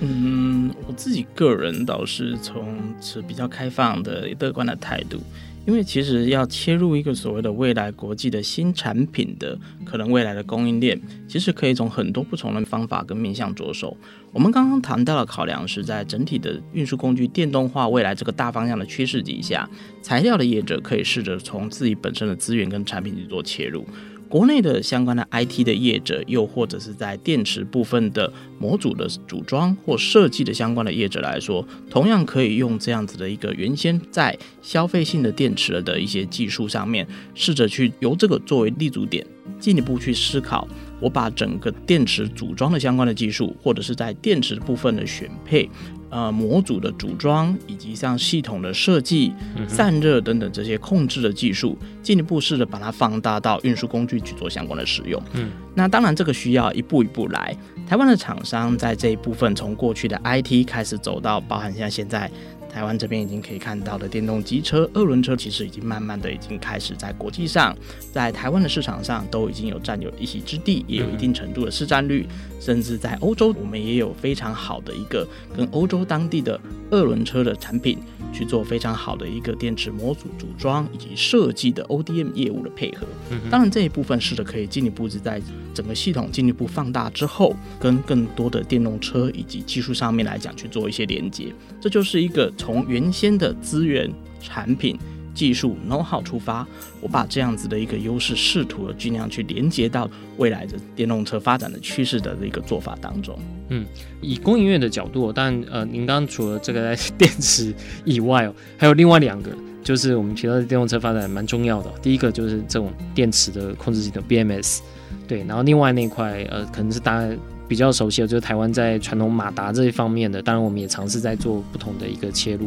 [0.00, 5.20] 嗯，我自己个人倒是从持比较开放的乐观的态度。
[5.66, 10.98] 因为其实要切入一个所谓的未来国际的新产品的可能未来的供应链，
[11.28, 13.94] 其实可以从很多不同的方法跟面向着手。
[14.32, 19.68] 我们刚刚谈到的考量是在整体的运输工具电动化未来这个大方向的趋势底下，
[20.00, 23.86] 材料的业者可以试着从自己本身的资源跟产品去做切入。
[24.30, 37.04] 国内的相关的 IT 的业者，又或者是在电池部分的模组的组装或设计的相关的业者来说，同样可以用这样子的一个原先在消费性的电池的一些技术上面，
[37.34, 39.26] 试着去由这个作为立足点，
[39.58, 40.68] 进一步去思考，
[41.00, 45.68] 我把整个电池组装的相关的技术，或者是在电池部分的选配。
[46.10, 49.32] 呃，模组的组装以及像系统的设计、
[49.68, 55.22] 散热等等这些控制的技术，进一步试着把它放大到运输工具去做相关的使用。
[55.34, 57.56] 嗯，那当然这个需要一步一步来。
[57.88, 62.30] 台湾的厂商在这一部分，从过去的 IT 开始走到，包含像现在。
[62.70, 67.76] 台湾这边已经可以看到的电动机车、二轮车，其实已经慢慢的已经开始在国际上，
[68.12, 72.26] 在台湾的市场上都已经有占有一席之地，也有一定程度的市占率，
[72.60, 76.58] 甚至在欧洲，我们也有非常好的一个跟欧洲当地的
[76.90, 77.98] 二轮车的产品
[78.32, 83.06] 去做非常好的一个电池模组组装以及设计的 ODM 业务的配合。
[83.50, 85.42] 当然这一部分是的，可以进一步是在
[85.74, 92.48] 整个系统进一步放大之后，跟更多的电动车以及技术上面来讲去做一些连接，这就是一个。
[92.60, 94.94] 从原先的资源、产品、
[95.34, 96.66] 技术、know-how 出发，
[97.00, 100.06] 我把这样子的一个优势试图的尽量去连接到
[100.36, 103.38] 未来的电动车发展的趋势的一个做法当中。
[103.70, 103.86] 嗯，
[104.20, 107.72] 以供应链的角度，但呃，您刚刚除了这个电池
[108.04, 109.50] 以外哦，还有另外两个，
[109.82, 111.90] 就是我们提到的电动车发展蛮重要的。
[112.02, 114.80] 第一个就是这种电池的控制系统 BMS，
[115.26, 117.34] 对，然后另外那块呃，可能是大家。
[117.70, 122.66] 比较熟悉的，就是台湾在传统马达这一方面的，当然我们也尝试在做不同的一个切入。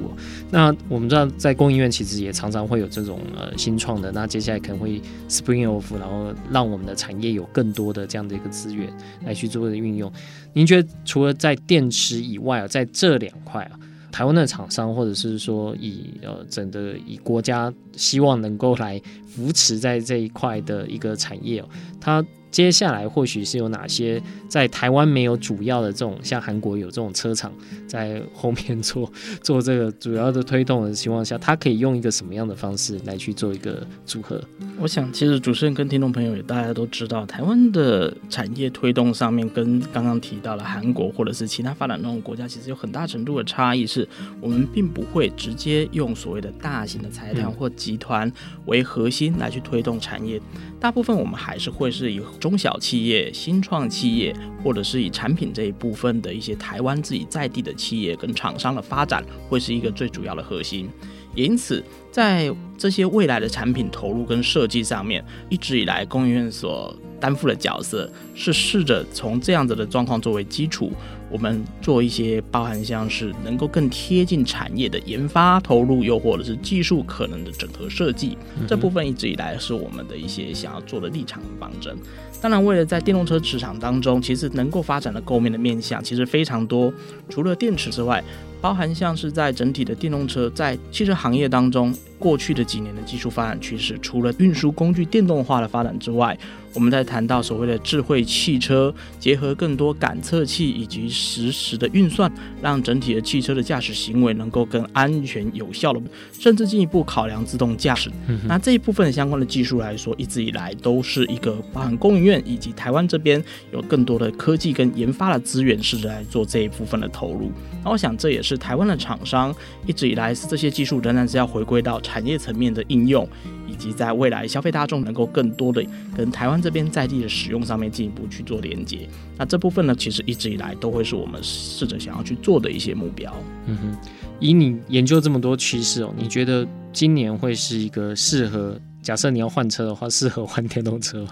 [0.49, 8.88] 那我们知道，在供应链其实也常常会有这种呃新创的，那接下来可能会 spring off，然后让我们的产业有更多的这样的一个资源
[9.26, 10.10] 来去做的运用。
[10.54, 13.78] 您觉得除了在电池以外啊，在这两块啊，
[14.10, 21.68] 台湾的厂商或者是说以呃整个以国家希望能够来扶持在这一块的一个产业哦，
[21.99, 22.26] 它。
[22.54, 27.51] 接下来或许是有哪些在台湾没有主要的这种，像韩国有这种车厂
[27.88, 34.39] 在后面做做这个主要的推动的情况下，它可以用一个什么样的方式来去做一个组合？
[34.78, 44.08] 我想，其实主持人跟听众朋友也大家都知道，台湾的产业推动上面跟刚刚提到了韩国或者是其他发展中的国家，其实有很大程度的差异，是
[44.39, 48.32] 我们并不会直接用所谓的大型的财团或集团
[48.66, 50.39] 为核心来去推动产业，
[50.84, 52.21] 大部分我们还是会是以。
[52.41, 60.89] 中小企业、新创企业，或者是以产品这一部分的一些台湾自己在地的企业跟厂商的发展，会是一个最主要的核心。
[61.36, 61.81] 因此，
[62.11, 66.93] 在这些未来的产品投入跟设计上面，一直以来供应院所
[67.24, 70.91] 担负的角色，是试着从这样子的状况作为基础。
[71.32, 81.95] 我们做一些包含像是能够更贴近产业的研发投入，又或者是技术可能的整合设计，这部分一直以来是我们的一些想要做的立场和方针。
[82.41, 86.93] 当然，为了在电动车市场当中，其实能够发展的构面的面向其实非常多，
[87.30, 88.21] 除了电池之外，
[88.61, 91.95] 包含像是在整体的电动车在汽车行业当中。
[92.24, 96.38] 过去的几年的技术发展趋势，除了运输工具电动化的发展之外，
[96.74, 106.01] 我们在谈到所谓的智慧汽车，结合更多感测器以及实时的运算，让整体的汽车的驾驶行为能够更安全有效的，
[106.39, 108.09] 甚至进一步考量自动驾驶。
[108.28, 117.51] 嗯、那这一部分相关的技术来说，一直以来都是一个包含供应院以及台湾这边有更多的科技跟研发的资源，试着来做这一部分的投入。
[117.84, 119.53] 那我想这也是台湾的厂商
[119.86, 123.26] 一直以来是这些技术仍然是要回归到产业层面的应用。
[123.66, 125.84] 以及在未来消费大众能够更多的
[126.16, 133.34] 跟台湾这边在地的使用上面进一步去做连接，那这部分呢，其实一直以来都会是我们试着想要去做的一些目标。
[133.66, 133.97] 嗯哼，
[134.39, 141.26] 以你研究这么多趋势哦，你觉得今年会是一个适合，假设你要换车的话，适合换电动车？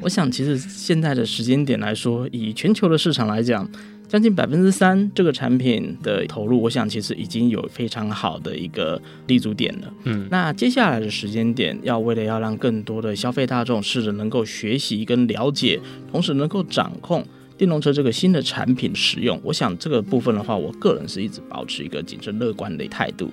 [0.00, 3.64] 我想，其实现在的时间点来说，以全球的市场来讲。
[4.08, 9.92] 将近百分之三这个产品的投入，我想其实已经有非常好的一个立足点了。
[10.04, 15.80] 嗯，那接下来的时间点，要为了要让更多的消费大众试着能够学习跟了解，
[16.12, 17.26] 同时能够掌控
[17.58, 23.28] 电动车这个新的产品使用，我想这个部分的话，我个人是一直保持一个谨慎乐观的态度。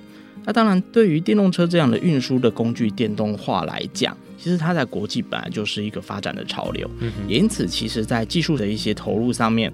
[0.46, 6.90] 那当然，对于电动车这样的运输的工具电动化来讲，其实它在国际本来就是一个发展的潮流。
[7.00, 9.72] 嗯，因此，其实在技术的一些投入上面。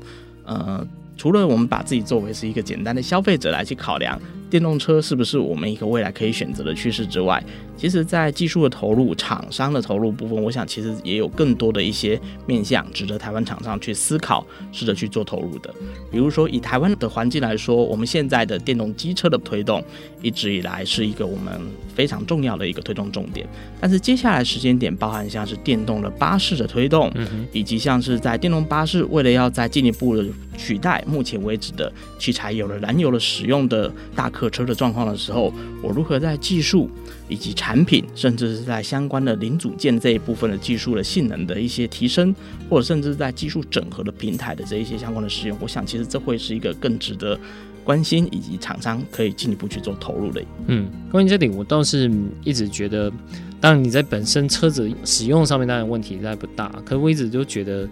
[0.50, 0.86] 呃，
[1.16, 4.20] 除了我们把自己作为是一个简单的消费者来去考量。
[4.50, 7.43] 电动车是不是我们一个未来可以选择的趋势之外，
[7.78, 15.74] 其实，在技术的投入、厂商的投入部分，我想其实也有更多的一些面向值得台湾厂商去思考、试着去做投入的。
[16.12, 19.84] 比如说，以台湾的环境来说，我们现在的电动机车的推动，
[20.22, 21.54] 一直以来是一个我们
[21.95, 23.47] 非常重要的一个推动重点。
[23.80, 27.12] 但是接下来时间点，包含像是电动的巴士的推动，
[27.54, 30.26] 以及像是在电动巴士为了要再进一步的
[30.58, 36.89] 取代目前为止的汽柴油的燃油的使用的大客车的状况的时候，我如何在技术
[37.27, 42.33] 以及产品，甚至是在相关的零组件这一部分的技术的性能的一些提升，
[42.69, 47.37] 或者甚至在技术整合的平台的这一些相关的使用，我想其实这会是一个更值得
[47.83, 50.41] 关心以及厂商可以进一步去做投入的。
[50.67, 52.09] 嗯，关于这点，我倒是
[52.45, 53.11] 一直觉得，
[53.59, 57.85] 当然你在本身车子使用上面当然问题应该不大，可是我一直就觉得。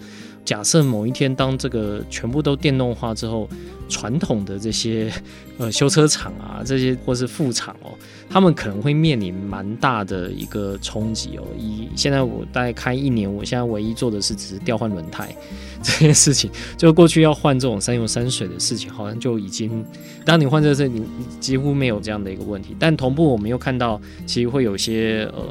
[0.47, 3.49] 假设某一天，当这个全部都电动化之后，
[3.89, 5.11] 传统的这些
[5.59, 7.91] 呃修车厂啊，这些或是副厂哦，
[8.29, 11.43] 他们可能会面临蛮大的一个冲击哦。
[11.59, 15.35] 以现在我大概开一年，我现在唯一做的是只是调换轮胎
[15.87, 19.85] 这件事情，就过去要换这种三油三水的事情，好像就已经，
[20.25, 21.01] 当你换这个车，你
[21.39, 22.75] 几乎没有这样的一个问题。
[22.77, 25.41] 但同步我们又看到，其实会有些呃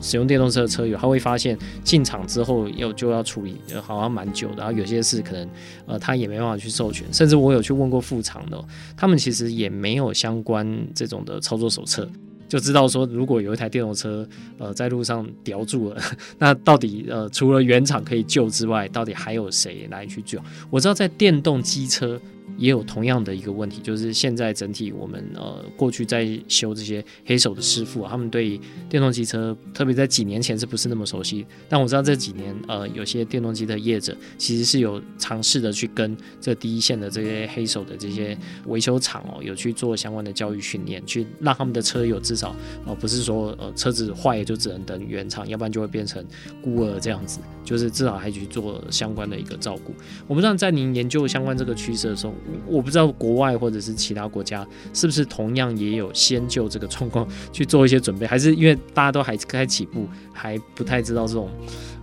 [0.00, 4.56] 使用电动车的车友，他会发现进厂之后又就要处理，好像蛮久的。
[4.56, 5.48] 然后有些事可能，
[5.86, 8.60] 呃，他也没办法去授权，甚至我有去问过副厂的，
[8.96, 12.10] 他们其实也没有相关这种的操作手册，
[12.48, 14.26] 就知道说，如果有一台电动车，
[14.58, 16.00] 呃，在路上叼住了，
[16.38, 20.38] 那到底呃，除了原厂可以救之外，到底还有谁来去救？
[20.70, 22.20] 我知道在电动机车。
[22.56, 31.44] 也有同样的一个问题，就是现在整体我们呃过去在修这些黑手的师傅啊，他们对电动机车，特别在几年前是不是那么熟悉？
[31.68, 42.54] 但我知道这几年呃有些电动机的业者其实是有尝试的去跟这第一线的这些黑手的这些维修厂哦，有去做相关的教育训练，去让他们的车友至少、
[42.86, 46.24] 呃、不是说呃车子坏就只能等原厂，要不然就会变成
[46.62, 49.92] 孤儿这样子，就是至少还去做相关的一个照顾。
[50.28, 52.32] 我不知道在您研究相关这个趋势的时候。
[52.66, 61.48] 我不知道国外或者是其他国家是不是同样也有先就这个状况去做一些准备，还是因为大家都还开起步，还不太知道这种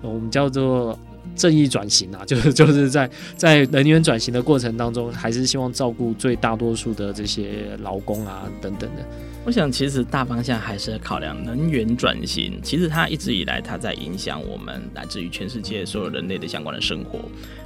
[0.02, 0.98] 我们叫做
[1.36, 9.06] 正义转型啊， 就是就是在在能源转型的过程当中，还是希望照顾最大多数的这些劳工啊等等的。
[9.44, 12.60] 我想，其实大方向还是考量能源转型。
[12.62, 17.20] 其实它一直以来，它在影响我们来自于全世界所有人类的相关的生活。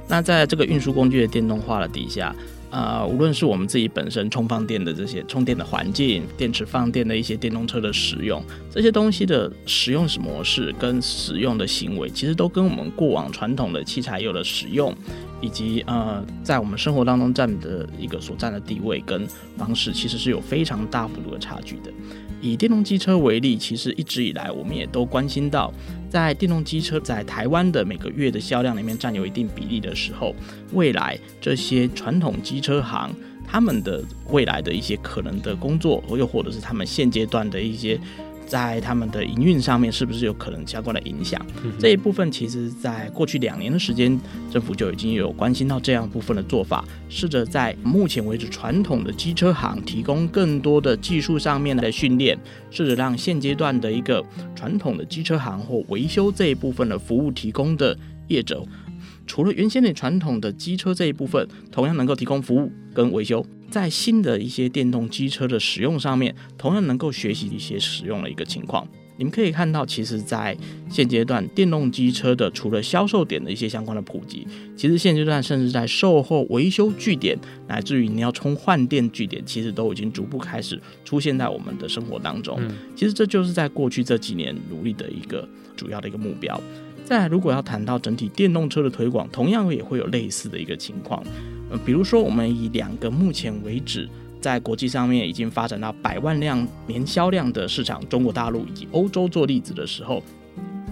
[0.08, 2.34] 那在这个运输工具的电动化的底下，
[2.70, 14.94] 呃，无论是我们自己本身充放电的这些充电的环境、电池放电的一些电动车的使用，这些东西的使用模式跟使用的行为，其实都跟我们过往传统的汽柴油的使用。
[15.42, 21.92] 以及呃，在我们生活当中占的一个所占的地位跟方式，其实是有非常大幅度的差距的。
[22.40, 25.70] 以电动机车为例，其实一直以来我们也都关心到，
[26.16, 30.34] 在电动机车在台湾的每个月的销量里面占有一定比例的时候，
[30.72, 33.14] 未来这些传统机车行
[33.46, 38.00] 他们的未来的一些可能的工作，又或者是他们现阶段的一些。
[38.46, 41.44] 在他们的营运上面是不是有可能相关的影响？
[41.64, 44.18] 嗯、这一部分其实，在过去两年的时间，
[44.50, 52.38] 政府就已经有关心到这样部分的做法，试着在目前为止传统的机车行提供更多的技术上面的训练，
[52.70, 54.24] 试着让现阶段的一个
[54.54, 57.96] 传统的机车行或维修这一部分的服务提供的
[58.28, 58.64] 业者，
[59.26, 63.44] 除了原先的传统的机车这一部分，同样能够提供服务跟维修。
[63.68, 68.86] 在新的一些电动机车的使用上面，同样能够学习一些使用的一个情况。
[69.18, 70.56] 你们可以看到，其实，在
[70.90, 74.46] 现阶段，电动机车的除了销售点的一些相关的普及，
[74.76, 82.60] 其实现阶段甚至在售后维修据点，乃至于你要充换电据点，其实都已经逐步开始出现在我们的生活当中。
[82.94, 86.60] 其实这就是在过去这几年努力的一个主要的一个目标。
[87.06, 91.22] 再来，如果要谈到整体电动车的推广，同样也会有类似的一个情况。
[91.70, 94.08] 呃，比如说，我们以两个目前为止
[94.40, 100.20] 在国际上面已经发展到百万辆年销量的市场，中国大陆以及欧洲做例子的时候，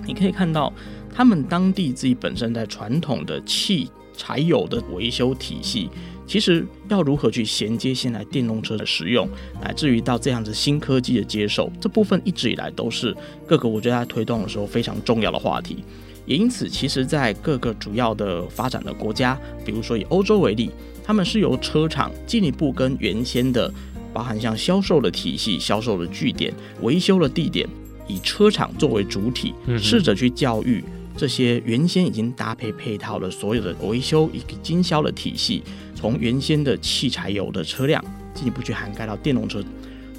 [0.06, 0.72] 你可以看到
[1.12, 5.90] 他们当地自己本身在传统的汽柴油的维修体系，
[6.28, 9.28] 其实要如何去衔接现在电动车的使用，
[9.60, 13.12] 乃至于到这样子新科技的接受，这部分一直以来都是
[13.48, 15.82] 各个国家在推动的时候非常重要的话题。
[16.26, 20.70] 也因此，其实，在各个主要的发展的国家，比如说以欧洲为例，
[21.02, 23.72] 他们是由车厂进一步跟原先的，
[24.12, 27.68] 包含像销售的体系、销售的据点、维修的地点，
[28.06, 30.82] 以车厂作为主体，试着去教育
[31.16, 35.62] 这些原先已经搭配配套的所有的维修以及经销的体系，
[35.94, 38.02] 从原先的汽柴油的车辆
[38.32, 39.62] 进一步去涵盖到电动车。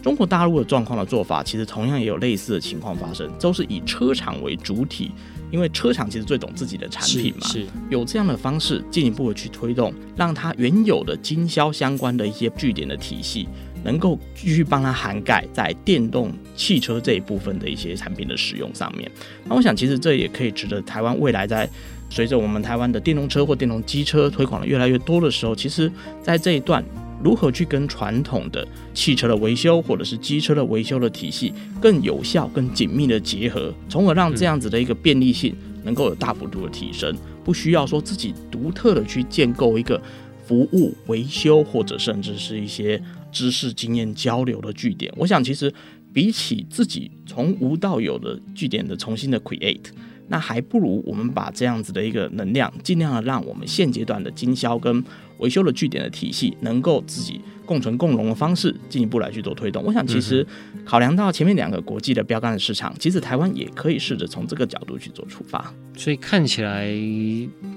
[0.04, 5.12] 中国大陆的状况的做法，其实同样也有类似的情况发生，都是以车厂为主体。
[5.52, 13.48] 因为车厂其实最懂自己的产品嘛，是有这样的方式进一步的去推动，让它原有的经销相关的一些据点的体系，
[13.84, 19.10] 能够继续帮它涵盖在电动汽车这一部分的一些产品的使用上面。
[19.46, 21.70] 那我想，其实这也可以值得台湾未来在
[22.10, 25.92] 随着我们台湾的电动车或电动机车推广的越来越多的时候，其实
[26.22, 26.84] 在这一段。
[27.24, 40.02] 如何去跟传统的汽车的维修或者是机车的维修的体系更有效、更紧密的结合，从而让这样子的一个便利性能够有大幅度的提升，不需要说自己独特的去建构一个
[40.46, 43.02] 服务维修或者甚至是一些
[43.32, 45.12] 知识经验交流的据点。
[45.18, 45.74] 我想，其实
[46.14, 49.86] 比起自己从无到有的据点的重新的 create，
[50.28, 55.04] 那还不如我们把这样子的一个能量，尽量的让我们现阶段的经销跟
[55.40, 59.84] 维修的据点的体系能够自己共存共荣的方式进一步来去做推动。
[59.84, 60.46] 我想，其实
[60.86, 65.74] 考量到前面两个国际的标杆的市场，其实台湾也可以试着从这个角度去做出发。
[65.98, 66.90] 所以看起来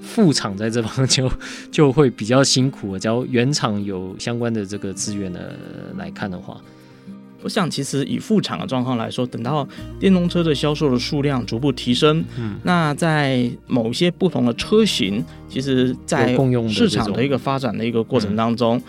[0.01, 1.29] 副厂在这方就
[1.69, 2.97] 就会比较辛苦。
[2.97, 5.55] 只要原厂有相关的这个资源的
[5.97, 6.59] 来看的话。
[7.41, 9.67] 我想，其实以副厂的状况来说，等到
[9.99, 16.37] 电动车的销售的数量逐步提升，嗯，那在某些不同的车型，其实，在
[16.67, 18.81] 市场的一个发展的一个过程当中，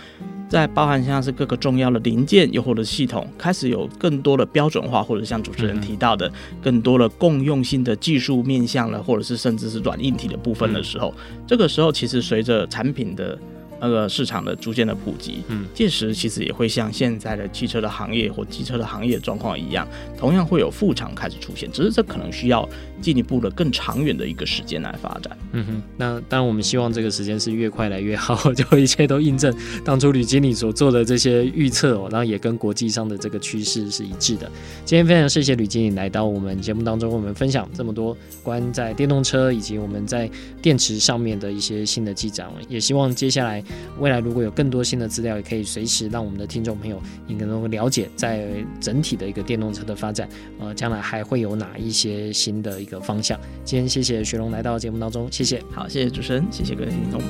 [0.48, 6.30] 在包含像是各个重要的零件，又或者系统开始有更多的标准化，或者像主持人提到的，
[6.60, 11.14] 更多的共用性的技术面向了，或者是甚至是软硬体的部分的时候，
[11.46, 13.38] 这个时候其实随着产品的。
[13.80, 22.68] 那个市场的逐渐的普及，嗯，届时其实也会像现在的汽车的行业或机车的行业状况一样，同样会有副厂开始出现，只是这可能需要
[23.00, 25.36] 进一步的更长远的一个时间来发展。
[25.52, 29.54] 嗯哼，那当然我们希望这个时间是越快来越好，就一切都印证
[29.84, 34.50] 当初吕经理所做的这些预测哦，然后也跟国际上的这个趋势是一致的。
[34.84, 43.64] 今天非常谢谢吕经理来到我们节目当中，我们分享这么多关在电动车以及我们在电池上面的一些新的进展，也希望接下来。
[43.98, 53.38] 未来如果有更多新的资料，也可以随时让我们的听众朋友应该能够了解，在整体的一个电动车的发展，呃，将来还会有哪一些新的一个方向。
[53.64, 55.62] 今天谢谢雪龙来到节目当中，谢谢。
[55.70, 57.20] 好，谢谢主持人，谢谢各位听众。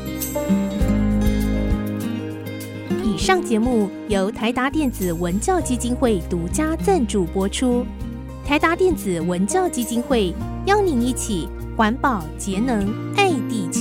[3.05, 7.85] 以上节目由台达电子文教基金会独家赞助播出。
[8.47, 10.35] 台达电子文教基金会
[10.67, 13.80] 邀您一起环保节能爱地球。